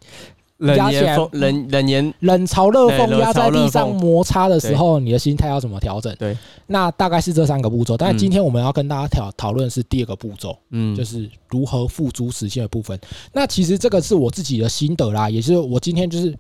[0.59, 6.17] 冷压起来言风冷冷言，冷嘲热讽压在地上摩擦的时候，你的心态要怎么调整？
[6.17, 6.35] 对，
[6.67, 7.99] 那大概是这三个步骤。
[7.99, 12.99] 但今天我们要跟大家讨讨论是第二个步骤，嗯，就是如何付诸实现的部分。
[13.35, 16.35] 那其实这个是我自己的心得啦，也是我今天就是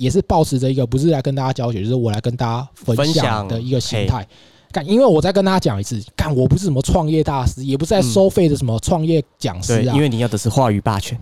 [0.00, 4.26] 也是抱持着一个不是来跟大家教学，就是我来跟大家分分享享的一个心态。
[4.72, 11.18] 干，因为我再跟大家讲一次，干，我不是什么创业大师，也不是在嗯收费的什么创业讲师对，啊，因为你要的是话语霸权。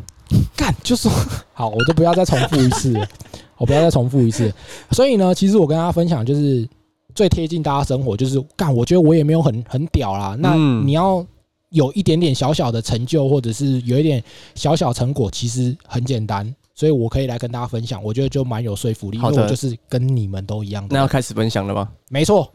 [0.57, 1.11] 干，就说
[1.53, 3.05] 好，我都不要再重复一次了，
[3.59, 4.55] 我不要再重复一次。
[4.93, 6.69] 所以呢，其实我跟大家分享就是
[7.17, 10.37] 最贴近大家生活，就是干，我觉得我也没有很很屌啦。
[10.39, 11.27] 那嗯你要
[11.71, 14.23] 有一点点小小的成就，或者是有一点
[14.55, 16.55] 小小成果，其实很简单。
[16.79, 20.95] 所以我可以来跟大家分享，我觉得就蛮有说服力，因为我就是跟你们都一样的。
[20.95, 21.89] 那要开始分享了吗？
[22.09, 22.49] 没错。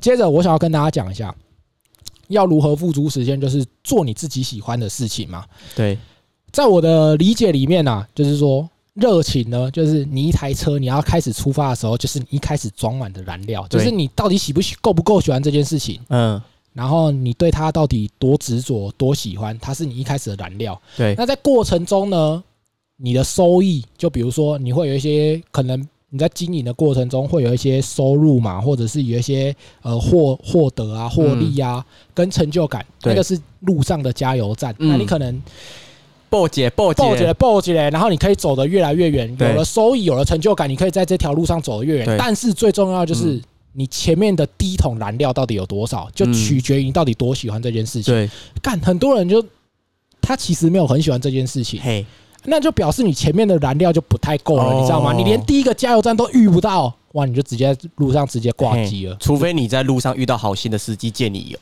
[0.00, 1.32] 接着我想要跟大家讲一下，
[2.26, 5.44] 要如何付诸实现，就是做你自己喜欢的事情嘛。
[5.76, 5.96] 对，
[6.50, 20.80] 在我的理解里面啊，就是说热情呢，就是你一台车你要开始出发的时候，就是你一开始装满的燃料，就是你到底喜不喜够不够喜欢这件事情，嗯，然后你对它到底多执着多喜欢，它是你一开始的燃料。
[20.96, 22.42] 对，那在过程中呢，
[22.98, 25.88] 你的收益，就比如说你会有一些可能。
[26.10, 31.84] 你在经营的过程中会有一些收入嘛，或者是有一些呃获获得啊、获利啊，
[32.14, 34.74] 跟成就感，对那个是路上的加油站。
[34.78, 35.42] 嗯那你可能
[36.30, 42.16] 报姐报爆起来，姐，爆起来，然后你可以走得越来越远，有了收益，有了成就感，你可以在这条路上走得越远。
[42.18, 43.42] 但是最重要就是嗯
[43.74, 48.14] 你前面的第一桶燃料到底有多少，就嗯取决于你到底多喜欢这件事情。
[48.14, 48.30] 对，
[48.62, 49.44] 干，很多人就
[50.22, 52.06] 他其实没有很喜欢这件事情，嘿，
[52.44, 55.12] 那就表示你前面的燃料就不太够了，哦你知道吗？
[55.12, 59.16] 你连第一个加油站都遇不到，哇，你就直接在路上直接挂机了。
[59.20, 61.58] 除非你在路上遇到好心的司机借你油，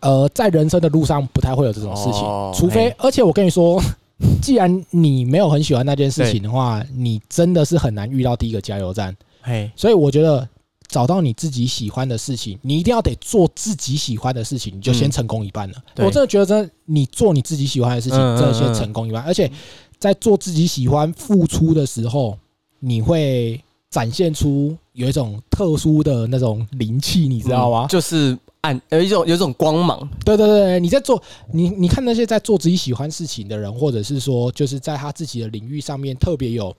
[0.00, 3.82] 呃，在人生的路上不太会有这种事情，哦除非，而且我跟你说，
[4.40, 9.14] 既然你没有很喜欢那件事情的话，你真的是很难遇到第一个加油站。
[9.42, 10.46] 嘿，所以我觉得
[10.90, 15.76] 找到你自己喜欢的事情，你一定要得做自己喜欢的事情，你就先嗯成功一半了。
[15.94, 19.22] 对我真的觉得，真的你做你自己喜欢的事情，嗯嗯真的先嗯成功一半。
[19.22, 19.50] 而且
[19.98, 22.36] 在做自己喜欢付出的时候，
[22.80, 27.86] 你会展现出有一种特殊的那种灵气，你知道吗？
[27.86, 31.22] 嗯就是暗有一种有一种光芒，对对对，你在做
[31.52, 36.74] 你你看那些在做自己喜欢事情的人，或者是说就是在他自己的领域上面特别有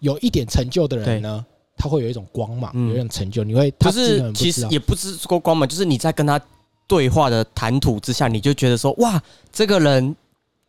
[0.00, 1.44] 有一点成就的人呢，
[1.76, 2.88] 他会有一种光芒，嗯。
[2.88, 6.40] 有一种成就，你会他就是其实也不是说光芒，就是你在跟他
[6.86, 9.20] 对话的谈吐之下，你就觉得说哇，
[9.52, 10.14] 这个人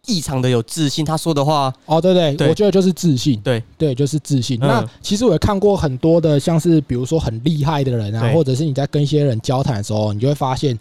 [0.05, 3.61] 异常的有自信，他说的话，哦，对对，對我觉得就是自信，对。
[3.77, 4.57] 对，就是自信。
[4.61, 4.67] 嗯。
[4.67, 10.77] 那其实我也看过很多的，像是比如说很厉害的人啊，或者是你在跟一些人交谈的时候，你就会发现，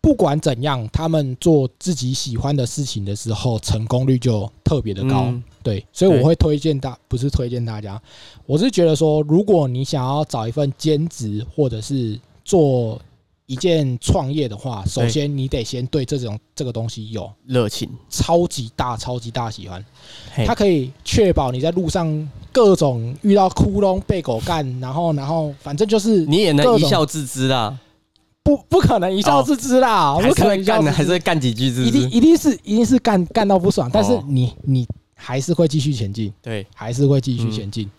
[0.00, 5.24] 不管怎样，他们做自己喜欢的事情的时候，成功率就特别的高。
[5.24, 8.00] 嗯对，所以我会推荐大，不是推荐大家，
[8.46, 13.00] 我是觉得说，如果你想要找一份兼职，或者是做
[13.46, 19.84] 一件创业的话，首先你得先对这种这个东西有热情，超级大、超级大喜欢。
[20.32, 20.44] 嘿。
[20.46, 27.76] 它可以确保你在路上各种遇到窟窿被狗干， 然后然后反正就是你也能一笑置之啦，
[28.44, 31.84] 不不可能一笑置之啦，不可能干的，还是干几句，是？
[31.84, 32.08] 一定？
[32.08, 34.24] 一定是一定是干干到不爽，但是哦。
[34.28, 34.86] 你你
[35.18, 37.90] 还是会继续前进，对，还是会继续前进。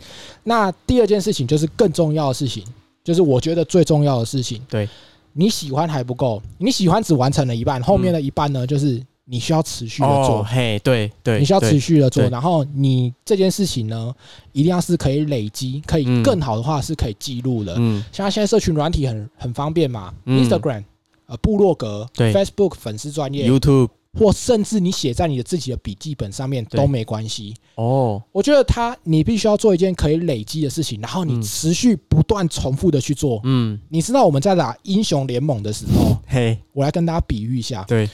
[0.43, 2.63] 那第二件事情就是更重要的事情，
[3.03, 4.87] 就是我觉得最重要的事情，对，
[5.33, 10.39] 你喜欢还不够，你喜欢只完成了一半，后面的一半呢，就是你需要持续的做。
[10.39, 10.45] 哦，。
[10.47, 14.13] 嘿，对对，你需要持续的做，然后你这件事情呢，
[14.53, 17.75] 一定要是可以累积，可以嗯更好的话是可以记录的。
[17.77, 20.83] 嗯，像现在社群软体很很方便嘛嗯，Instagram、
[21.25, 22.31] 呃部落格、对。
[22.31, 27.53] Facebook 粉丝专业，YouTube 或甚至你写在你的自己的笔记本上面都没关系。
[27.75, 33.39] 哦，我觉得他你必须要做一件可以累积的事情，然后你嗯持续不断重复的去做。
[33.43, 38.09] 嗯，你知道我们在打英雄联盟的时候，嘿，我来跟大家比喻一下，对，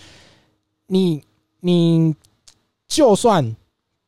[0.88, 1.22] 你
[1.62, 2.14] 你
[2.88, 3.56] 就算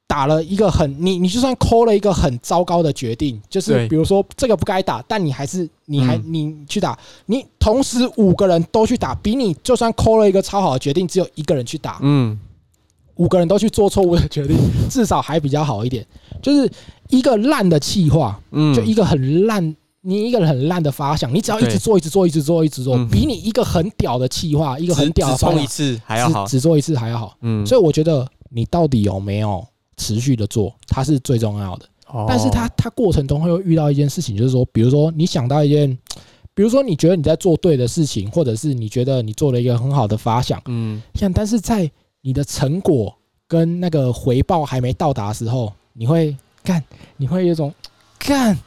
[0.08, 6.24] 打了一个很你你就算抠了一个很糟糕的决定，就是比如说这个不该打，但你还是你还、嗯。
[6.28, 12.38] 你去打，你同时五个人都去打，比你就算抠了一个超好的决定，只有一个人去打，嗯，
[13.16, 14.58] 五个人都去做错误的决定，
[14.90, 16.06] 至少还比较好一点。
[16.42, 16.72] 就是
[17.10, 23.08] 一个烂的气话，嗯，就一个很烂，你一个很烂的发想，你只要一直做，一直做，一直做，一直做，嗯。
[23.10, 27.36] 比你一个很屌的气话，一个很屌的只冲一次还要好，只做一次还要好。
[27.42, 29.66] 嗯，所以我觉得你到底有没有
[29.98, 31.86] 持续的做，它是最重要的。
[32.08, 35.98] 哦但是它它过程中会遇到一件事情，就是说，比如说你想到一件，
[36.54, 41.90] 比如说你觉得你在做对的事情，或者是你觉得你做了一个很好的发想，嗯，像但是在
[42.22, 43.14] 你的成果
[43.48, 46.84] 跟那个回报还没到达的时候，你会干，
[47.18, 47.74] 你会有一种
[48.20, 48.58] 干。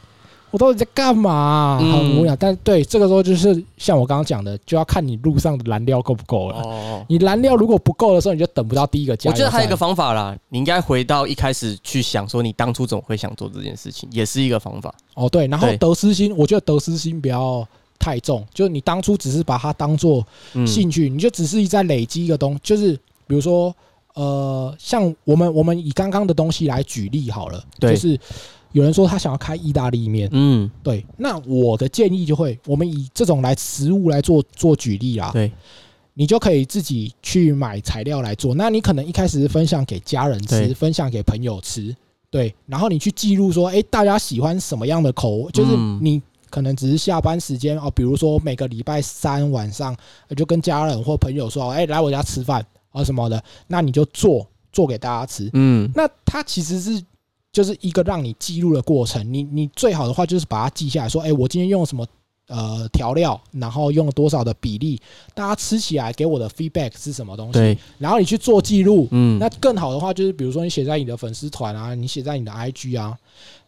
[0.51, 2.35] 我到底在干嘛、嗯很无聊。
[2.35, 6.61] 但对这个时候，就是像我刚刚讲的，就要看你路上的燃料够不够了。
[6.61, 7.05] 哦。
[7.07, 9.33] 你燃料如果不够的时候，你就等不到第一个加油。
[9.33, 14.93] 我觉得还有一个方法啦，你应该回到一开始去想说，你当初怎么会想做这件事情，也是一个方法。
[15.15, 17.67] 哦，对，然后得失心，我觉得得失心不要
[17.99, 22.93] 太重，就是你当初只是把它当做嗯，兴趣，你就只是在累积一个东，就是
[23.27, 23.75] 比如说，
[24.13, 28.19] 呃，像我们我们以刚刚的东西来举例好了，对就是
[28.71, 35.51] 有人说他想要开意大利面，嗯，对，那我的建议就会，我们以这种来食物来做做举例啦，对，
[36.13, 38.53] 你就可以自己去买材料来做。
[38.55, 41.95] 那你可能一开始是分享给家人吃，分享给朋友吃，
[42.29, 45.99] 对，然后你去记录说，哎、大家喜欢什么样的口味，就是嗯。
[46.01, 49.95] 你可能只是下班时间哦，比如说每个礼拜三晚上，
[50.29, 55.47] 呃就跟家人或朋友说，哎、来我家吃饭啊什么的，那你就做做给大家吃。
[55.53, 56.99] 嗯，那它其实是
[57.51, 59.25] 就是一个让你记录的过程。
[59.33, 62.05] 你你最好的话就是把它记下来，说，哎、我今天用了什么
[62.47, 64.99] 呃调料，然后用了多少的比例，
[65.33, 69.07] 大家吃起来给我的 feedback 是什么东西，对，然后你去做记录。
[69.11, 73.17] 嗯，那更好的话就是，比如说你写在你的粉丝团啊，你写在你的 IG 啊，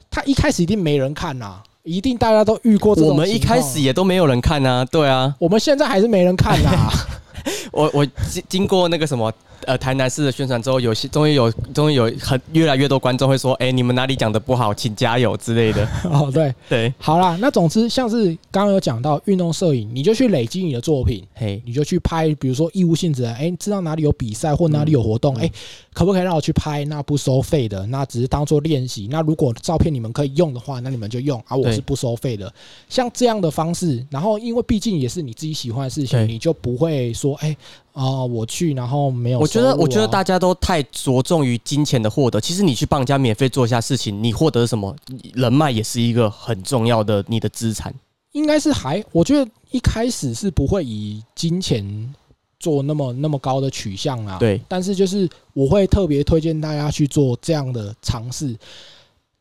[0.10, 6.90] 它一开始一定没人看呐、一定大家都遇过这种我们一开始也都没有人看啊，对啊，我们现在还是没人看呐、
[7.72, 9.32] 我我经经过那个什么
[9.66, 15.88] 呃台南市的宣传之后，有些终于有终于有很越来越多观众会说，哎、你们哪里讲的不好，请加油之类的。
[16.04, 25.52] 哦，对，对，好啦，那总之像是刚刚有讲到运动摄影，你就去累积你的作品，嘿，你就去拍，比如说义务性质的，哎、知道哪里有比赛或哪里有活动，嗯哎、
[25.94, 26.84] 可不可以让我去拍？
[26.86, 29.08] 那不收费的，那只是当做练习。
[29.10, 32.52] 那如果照片你们可以用的话，那你们就用啊，我是不收费的。
[32.90, 37.56] 像这样的方式，然后因为毕竟也是你自己喜欢的事情，你就不会说，哎、
[37.94, 44.96] 哦、我去然后没有、我觉得我觉得大大家都太着重于金钱的获得，其实你去帮人家免费做一下事情，你获得什么
[45.34, 47.94] 人脉也是一个很重要的你的资产。
[48.32, 52.14] 应该是还，我觉得一开始是不会以金钱
[52.60, 54.38] 做那么那么高的取向啊。
[54.40, 58.56] 对，但是就是我会特别推荐大家去做这样的尝试，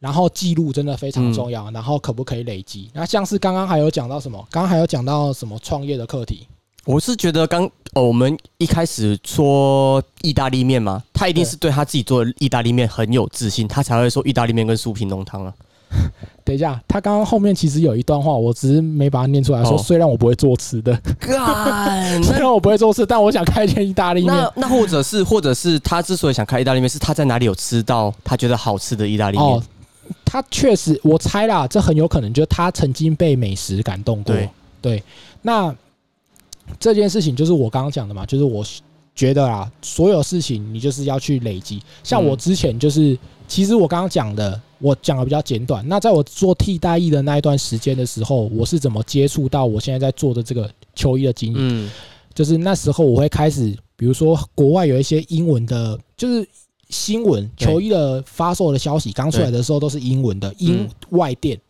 [0.00, 2.90] 然后记录真的非常重要，然后可不可以累积？
[2.92, 4.44] 那像是刚刚还有讲到什么？
[4.50, 6.48] 刚刚还有讲到什么创业的课题？
[6.84, 7.64] 我是觉得刚
[7.94, 15.52] 哦，我们一开始说意大利面嘛，他一定是对他自己做的意大利面很有自信，他才会说意大利面跟酥皮浓汤啊。
[16.44, 24.32] 等一下，他刚刚后面其实有一段话，我只是没把它念出来说，哦虽然我不会做吃的，干 虽然我不会做吃，但我想开一间意大利面。
[24.32, 29.44] 那那或者是或者是他之所以想开意大利面，是他在哪里有吃到他觉得好吃的意大利面？
[29.44, 29.60] 哦，
[30.24, 34.34] 他确实，我猜啦，这很有可能就是他曾经被美食感动过。
[34.80, 35.02] 对
[35.42, 35.74] 那
[36.78, 38.64] 这件事情就是我刚刚讲的嘛，就是我
[39.14, 41.82] 觉得啊，所有事情你就是要去累积。
[42.02, 43.18] 像我嗯之前就是，
[43.48, 45.86] 其实我刚刚讲的，我讲的比较简短。
[45.88, 51.56] 那在我做替代役的那一段时间的时候，我是怎么接触到我现在在做的这个球衣的经营？
[51.58, 51.90] 嗯，
[52.32, 56.48] 就是那时候我会开始，比如说国外有一些英文的，就是
[56.88, 61.60] 新闻球衣的发售的消息刚出来的时候都是英文的英外电，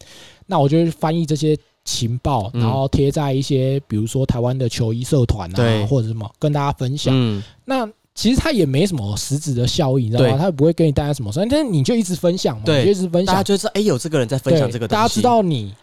[0.47, 7.13] 那我就会翻译这些情报，嗯然后贴在一些比如说台湾的球衣社团啊，或者什么跟大家分享。
[7.17, 10.31] 嗯，那其实它也没什么实质的效益，你知道吗？
[10.31, 15.75] 对它也不会给你带来什么但是你就一直分享嘛，对你就一直分享，大家就知道，哎、有这个人在分享这个东西，大家知道你。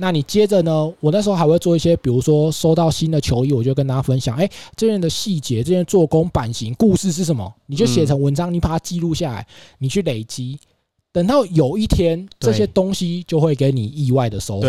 [0.00, 0.92] 那你接着呢？
[1.00, 9.44] 我那时候还会做一些，比如说收到新的球衣，我就跟大家分享，哎、这件的细节、这件做工、版型、故事是什么，你就写成文章，你把它记录下来，
[9.78, 10.56] 你去累积，
[11.10, 14.68] 等到有一天这些东西就会给你意外的收获。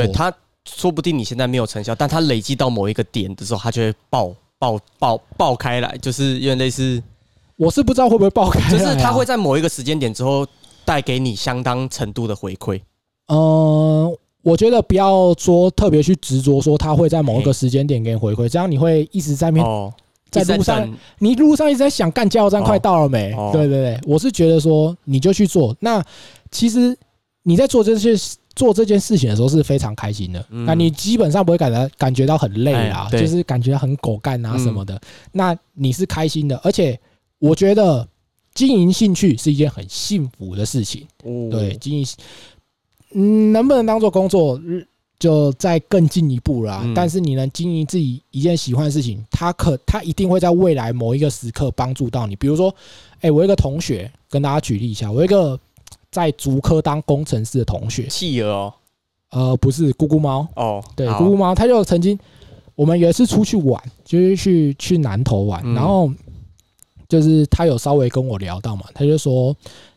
[0.75, 7.01] 说不定你现在没有成效，但它累积到某一个点的时候，它就会爆爆爆爆开来，就是有点类似
[7.55, 10.45] 我是不知道会不会爆开啊，就是它会在某一个时间点之后
[10.85, 12.79] 带给你相当程度的回馈。
[13.27, 19.93] 嗯，我觉得不要说特别去执着说它会在某一个时间点给你回馈，这样你会一直在面哦，
[20.31, 23.33] 在路上你路上一直在想干加油站哦快到了没？
[23.33, 25.75] 哦对对对，我是觉得说你就去做。
[25.79, 26.03] 那
[26.51, 26.97] 其实
[27.43, 28.15] 你在做这些
[28.59, 34.99] 做这件事情的时候是非常开心的，嗯那你基本上不会感到感觉到很累啊，哎就是感觉很狗干啊嗯什么的。
[35.31, 36.99] 那你是开心的，而且
[37.39, 38.05] 我觉得
[38.53, 41.07] 经营兴趣是一件很幸福的事情。
[41.23, 42.05] 哦对，经营，
[43.13, 44.85] 嗯，能不能当做工作，嗯
[45.17, 46.81] 就再更进一步啦。
[46.83, 52.35] 嗯但是你能经营自己一件喜欢的事情，它可它一定会在未来某一个时刻帮助到你。
[52.35, 52.75] 比如说，
[53.21, 55.57] 哎、我一个同学，跟大家举例一下，我一个
[56.11, 58.73] 在竹科当工程师的同学，企鹅哦，
[59.31, 62.17] 呃，不是咕咕猫，哦，对，咕咕猫，他就曾经，
[62.75, 65.73] 我们有一次出去玩，就是去去南投玩，嗯。
[65.75, 66.11] 然后
[67.07, 69.55] 就是他有稍微跟我聊到嘛，他就说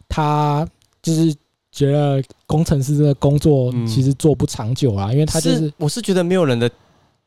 [0.09, 0.67] 他
[1.03, 1.35] 就是
[1.71, 3.87] 觉得工程师这个工作嗯。
[3.87, 6.71] 其实做不长久啊，因为他就是我是觉得没有人的，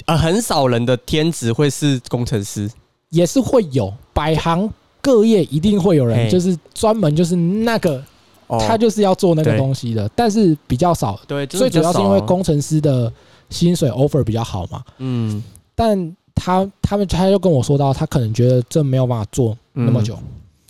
[0.05, 2.69] 呃，很少人的天职会是工程师。
[3.09, 4.69] 也是会有百行
[4.99, 8.03] 各业一定会有人就是专门就是那个哦
[8.47, 13.11] 他就是要做那个东西的，但是比较少，对，最主要是因为工程师的
[13.49, 14.83] 薪水 offer 比较好嘛。
[14.99, 15.43] 嗯，
[15.73, 20.17] 但他他们他就跟我说到，他可能觉得这没有办法做那么久，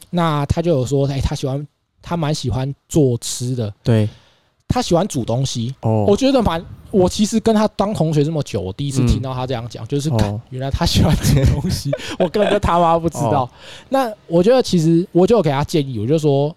[0.10, 1.68] 那他就有说，哎、他喜欢
[2.02, 4.08] 他蛮喜欢做吃的，对，
[4.68, 5.74] 他喜欢煮东西。
[5.82, 13.44] 哦，我觉得蛮，我其实跟他当同学这么久，我第一次嗯听到他这样讲，就是哦原来他喜欢这些东西， 我根本就他妈不知道。
[13.44, 13.50] 哦。
[13.90, 16.56] 那我觉得其实我就有给他建议，我就说。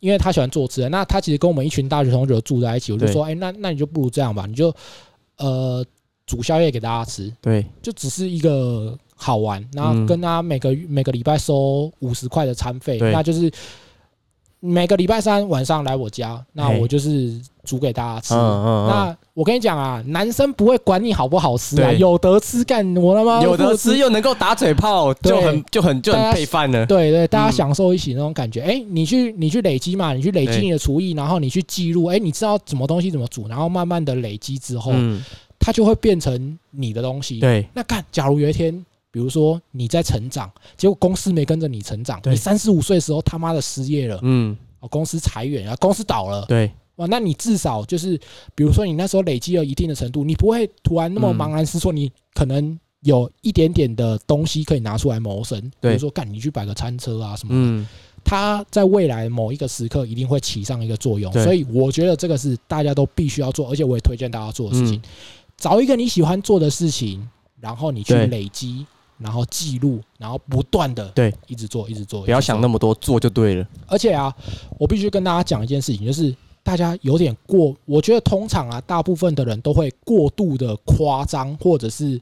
[0.00, 4.74] 因为他喜欢做吃的，那他其实跟我们一群大学同学住在一起，我就说，哎、那那你就不如这样吧，你就
[5.36, 5.84] 呃
[6.26, 10.06] 煮宵夜给大家吃，对，就只是一个好玩，然后嗯。
[10.06, 13.50] 跟他每个每个礼拜收五十块的餐费，那就是
[14.60, 18.34] 每个礼拜三晚上来我家，那我就是煮给大家吃。
[18.34, 26.84] 嗯嗯那我跟你讲啊，男生不会管你好不好吃啊，有得吃干，我他妈有得吃又能够打嘴炮，就很就很就很配饭了。
[26.84, 27.52] 对对，大家嗯。
[27.52, 28.60] 享受一起那种感觉。
[28.60, 35.24] 哎、你去你去累积嘛，你去累积你的厨艺，然后你去记录，哎、你知道什么东西怎么煮，然后慢慢的累积之后，嗯，
[35.58, 37.40] 它就会变成你的东西。
[37.40, 48.18] 对，那干，假如有一天，比如说你在成长，结果公司没跟着你成长，你三十五岁的时候他妈的失业了，嗯，哦，公司裁员啊，公司倒了，对，哇，那你至少就是，
[48.54, 51.36] 比如说你那时候累积了一定的程度，你不会突然那么嗯。
[51.36, 57.86] 茫然失措，你可能有一点点的东西可以拿出来谋生，比如说干你去摆个餐车啊什么的，嗯，
[58.22, 64.96] 它在未来某一个时刻一定会起上一个作用，所以我觉得这个是大家都必须要做，而且我也推荐大家做的事情。
[64.96, 65.02] 嗯，
[65.56, 67.26] 找一个你喜欢做的事情，
[67.58, 68.86] 然后你去累积，
[69.20, 73.66] 然后记录，然后不断的对，一直做，一直做，不要想那么多，做就对了。
[73.86, 74.34] 而且啊，
[74.78, 82.20] 我必须跟大家讲一件事情，就是大家有点过，我觉得通常啊，大部分的人都会过度的夸张，或者是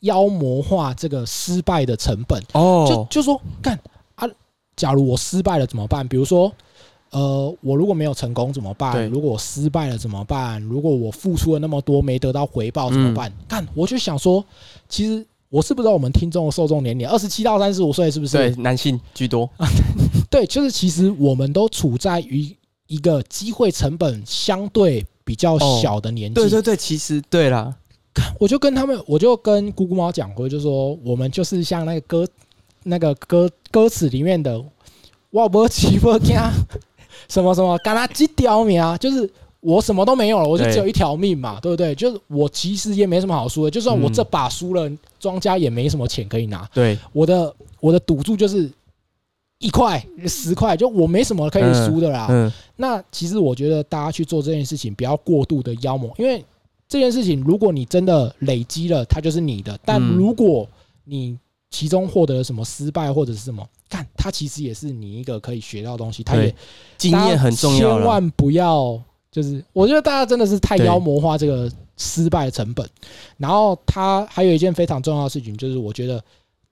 [0.00, 2.42] 妖魔化这个失败的成本。
[2.52, 3.78] 就哦，就说干
[4.14, 4.26] 啊，
[4.74, 6.06] 假如我失败了怎么办？
[6.08, 6.52] 比如说。
[7.10, 9.08] 呃，我如果没有成功怎么对办？
[9.08, 10.60] 如果我失败了怎么办？
[10.62, 13.32] 如果我付出了那么多没得到回报怎么办？
[13.46, 14.44] 干，我就想说，
[14.88, 18.36] 其实我是不知道我们听众的受众年龄，二十七到三十五岁是不是？
[18.36, 19.48] 对，男性居多。
[20.28, 22.52] 对，就是其实我们都处在于
[22.88, 26.34] 一个机会成本相对比较小的年纪。
[26.34, 27.72] 对对对，其实对啦，
[28.40, 32.26] 我就跟他们，我就跟姑姑猫讲过，就说我们就是像那个歌
[32.82, 34.60] 那个歌歌词里面的
[35.30, 36.50] “我不欺负家”
[37.30, 39.30] 什么什么，干他几条命啊，就是。
[39.64, 41.94] 我什么都没有了，我就只有一条命嘛，对不对？
[41.94, 46.68] 就是我其实也没什么好输的，就算我嗯这把输了，庄家也没什么钱可以拿。
[46.74, 48.70] 对，我的我的赌注就是
[49.58, 52.26] 一块十块，就我没什么可以输的啦。
[52.28, 56.44] 嗯，那其实我觉得大家去做这件事情，不要过度的妖魔，因为
[56.86, 60.68] 这件事情如果你真的累积了，它就是你的；但嗯如果
[61.04, 61.38] 你
[61.70, 66.54] 其中获得了什么失败或者是什么，干它其实也是你一个可以学到的东西，它也，
[66.98, 67.98] 经验很重要。
[67.98, 69.00] 千万不要，
[69.34, 72.88] 就是我觉得大家真的是太妖魔化这个失败的成本。
[73.36, 76.22] 然后他还有一件非常重要的事情，就是我觉得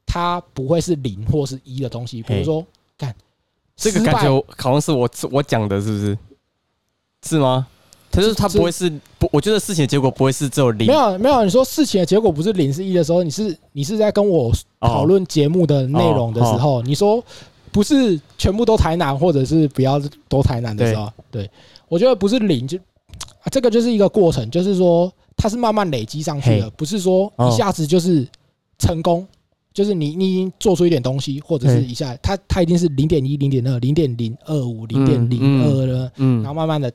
[0.06, 2.64] 他不会是零或是一的东西，比如说
[2.96, 3.12] 干
[3.74, 6.18] 这个感觉好像是我我讲的，是不是？
[7.26, 7.66] 是吗？
[8.12, 8.88] 他就是他不会是
[9.18, 10.92] 不，我觉得事情的结果不会是只有零没。
[10.92, 17.24] 有没有，你说事情的结果不是零是一的时候，你是你是在跟我哦讨论节目的内容的时候，你说
[17.72, 19.98] 不是全部都台南，或者是不要
[20.28, 21.50] 都台南的时候，对
[21.92, 28.26] 我觉得不是零就、啊、这个就是一个过程，就是说它是慢慢累积上去的，不是说一下子就是
[28.78, 29.28] 成功
[29.74, 36.90] 就是你你已经做出一点东西，或者是一下，它它一定是零点一、零点二、零点零二五、零点零二了，然嗯，后慢慢的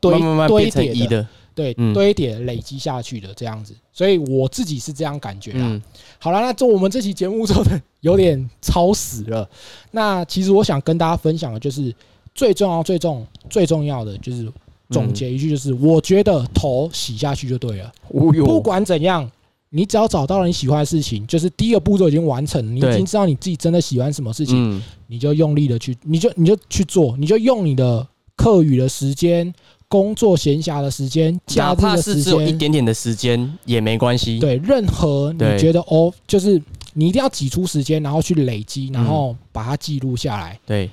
[0.00, 0.18] 堆
[0.48, 1.92] 堆叠对，嗯。
[1.92, 3.74] 堆叠累积下去的这样子。
[3.92, 5.58] 所以我自己是这样感觉啦。
[5.60, 5.82] 嗯，
[6.18, 9.46] 好了，那做我们这期节目做的有点超时了。
[9.90, 11.94] 那其实我想跟大家分享的就是
[12.34, 14.50] 最重要、最重、最重要的就是
[14.90, 17.92] 总结一句，就是我觉得头洗下去就对了。
[18.08, 19.30] 不管怎样，
[19.68, 28.06] 你只要找到了你喜欢的事情，就是第一个步骤已经完成，你已经知道你自己真的喜欢什么事情，嗯，你就用力的去，你就你就去做，你就用你的
[28.36, 29.52] 课余的时间、
[29.86, 36.60] 工作闲暇的时间、假哪怕日的时是只有一，点点的时间也没关系，对，任何你觉得哦，就是
[36.94, 40.58] 你一定要挤出时间，然后去累积，然后把它记录下来。
[40.66, 40.90] 对，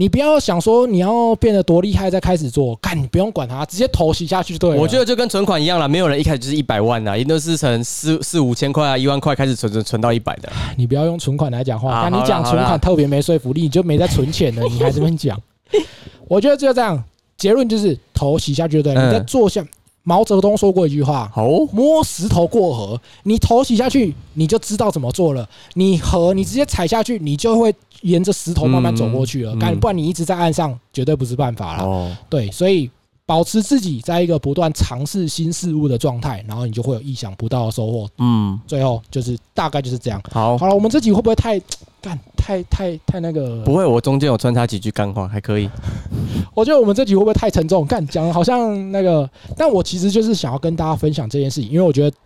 [0.00, 4.80] 你不要想说你要变得多厉害再开始做，干你不用管它，直接投洗下去就对了。
[4.80, 10.50] 我觉得就跟存款一样啦，没有人一开始就是一百万的，一定都是从四四五千块啊、一万块开始存存存到一百的。
[10.78, 15.38] 你不要用存款来讲话，啊那你讲存款特别没说服力，你就没在存钱了，你还这么讲。
[16.26, 17.04] 我觉得就这样，
[17.36, 19.02] 结论就是头洗下去就对了。
[19.02, 19.62] 嗯你在做下，
[20.10, 21.30] 毛泽东说过一句话。
[21.36, 25.48] 哦，摸石头过河，你头洗下去，你就知道怎么做了。
[25.74, 29.54] 你河，你直接踩下去，你就会沿着石头慢慢走过去了。
[29.80, 31.84] 不然你一直在岸上，绝对不是办法啦。
[31.84, 32.90] 哦，对，所以
[33.30, 38.08] 保持自己在一个不断尝试新事物的状态，然后你就会有意想不到的收获。
[38.18, 40.20] 嗯，最后就是大概就是这样。
[40.32, 41.56] 好，好了，我们这集会不会太
[42.02, 43.62] 干太太太那个？
[43.64, 45.70] 不会，我中间有穿插几句干话，还可以。
[46.56, 47.86] 我觉得我们这集会不会太沉重？
[47.86, 52.16] 干讲的好像那个，但我其实就是想要跟大家分享这件事情，因为我觉得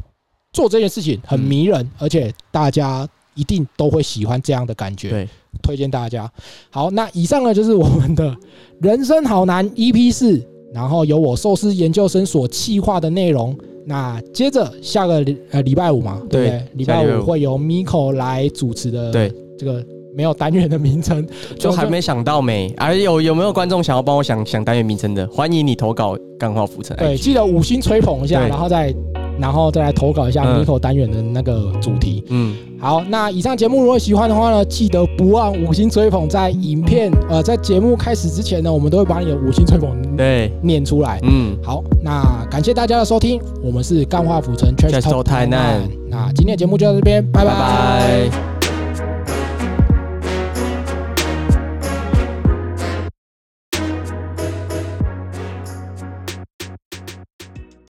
[0.54, 5.10] 做这件事情很迷人，而且大家一定都会喜欢这样的感觉。
[5.10, 5.28] 对，
[5.62, 6.32] 推荐大家。
[6.70, 8.34] 好，那以上呢就是我们的
[8.80, 10.42] 人生好难 EP 四，
[10.74, 13.56] 然后由我寿司研究生所企划的内容。
[13.86, 16.62] 那接着下个礼呃礼拜五嘛，对不对对？
[16.74, 19.84] 礼拜五五会由 Miko 来主持的，对，这个
[20.16, 21.26] 没有单元的名称，
[21.58, 22.72] 就还没想到没。
[22.78, 25.26] 哎，有有没有观众想要帮我想想单元名称的？
[25.28, 26.96] 欢迎你投稿干话浮沉。
[26.96, 28.90] 对，记得五星吹捧一下，然后再
[29.38, 32.24] 然后再来投稿一下嗯 Miko 单元的那个主题。
[32.28, 36.28] 嗯，好，那以上节目如果喜欢的话呢，记得不忘五星吹捧。
[36.28, 41.20] 在影片呃在节目开始之前呢，我们都会把你的五星吹捧对，念出来。
[41.22, 48.53] 嗯，好，那感谢大家的收听，我们是干化府城 Trash Talk Talk 台南那今天的节目就到这边，拜拜拜拜。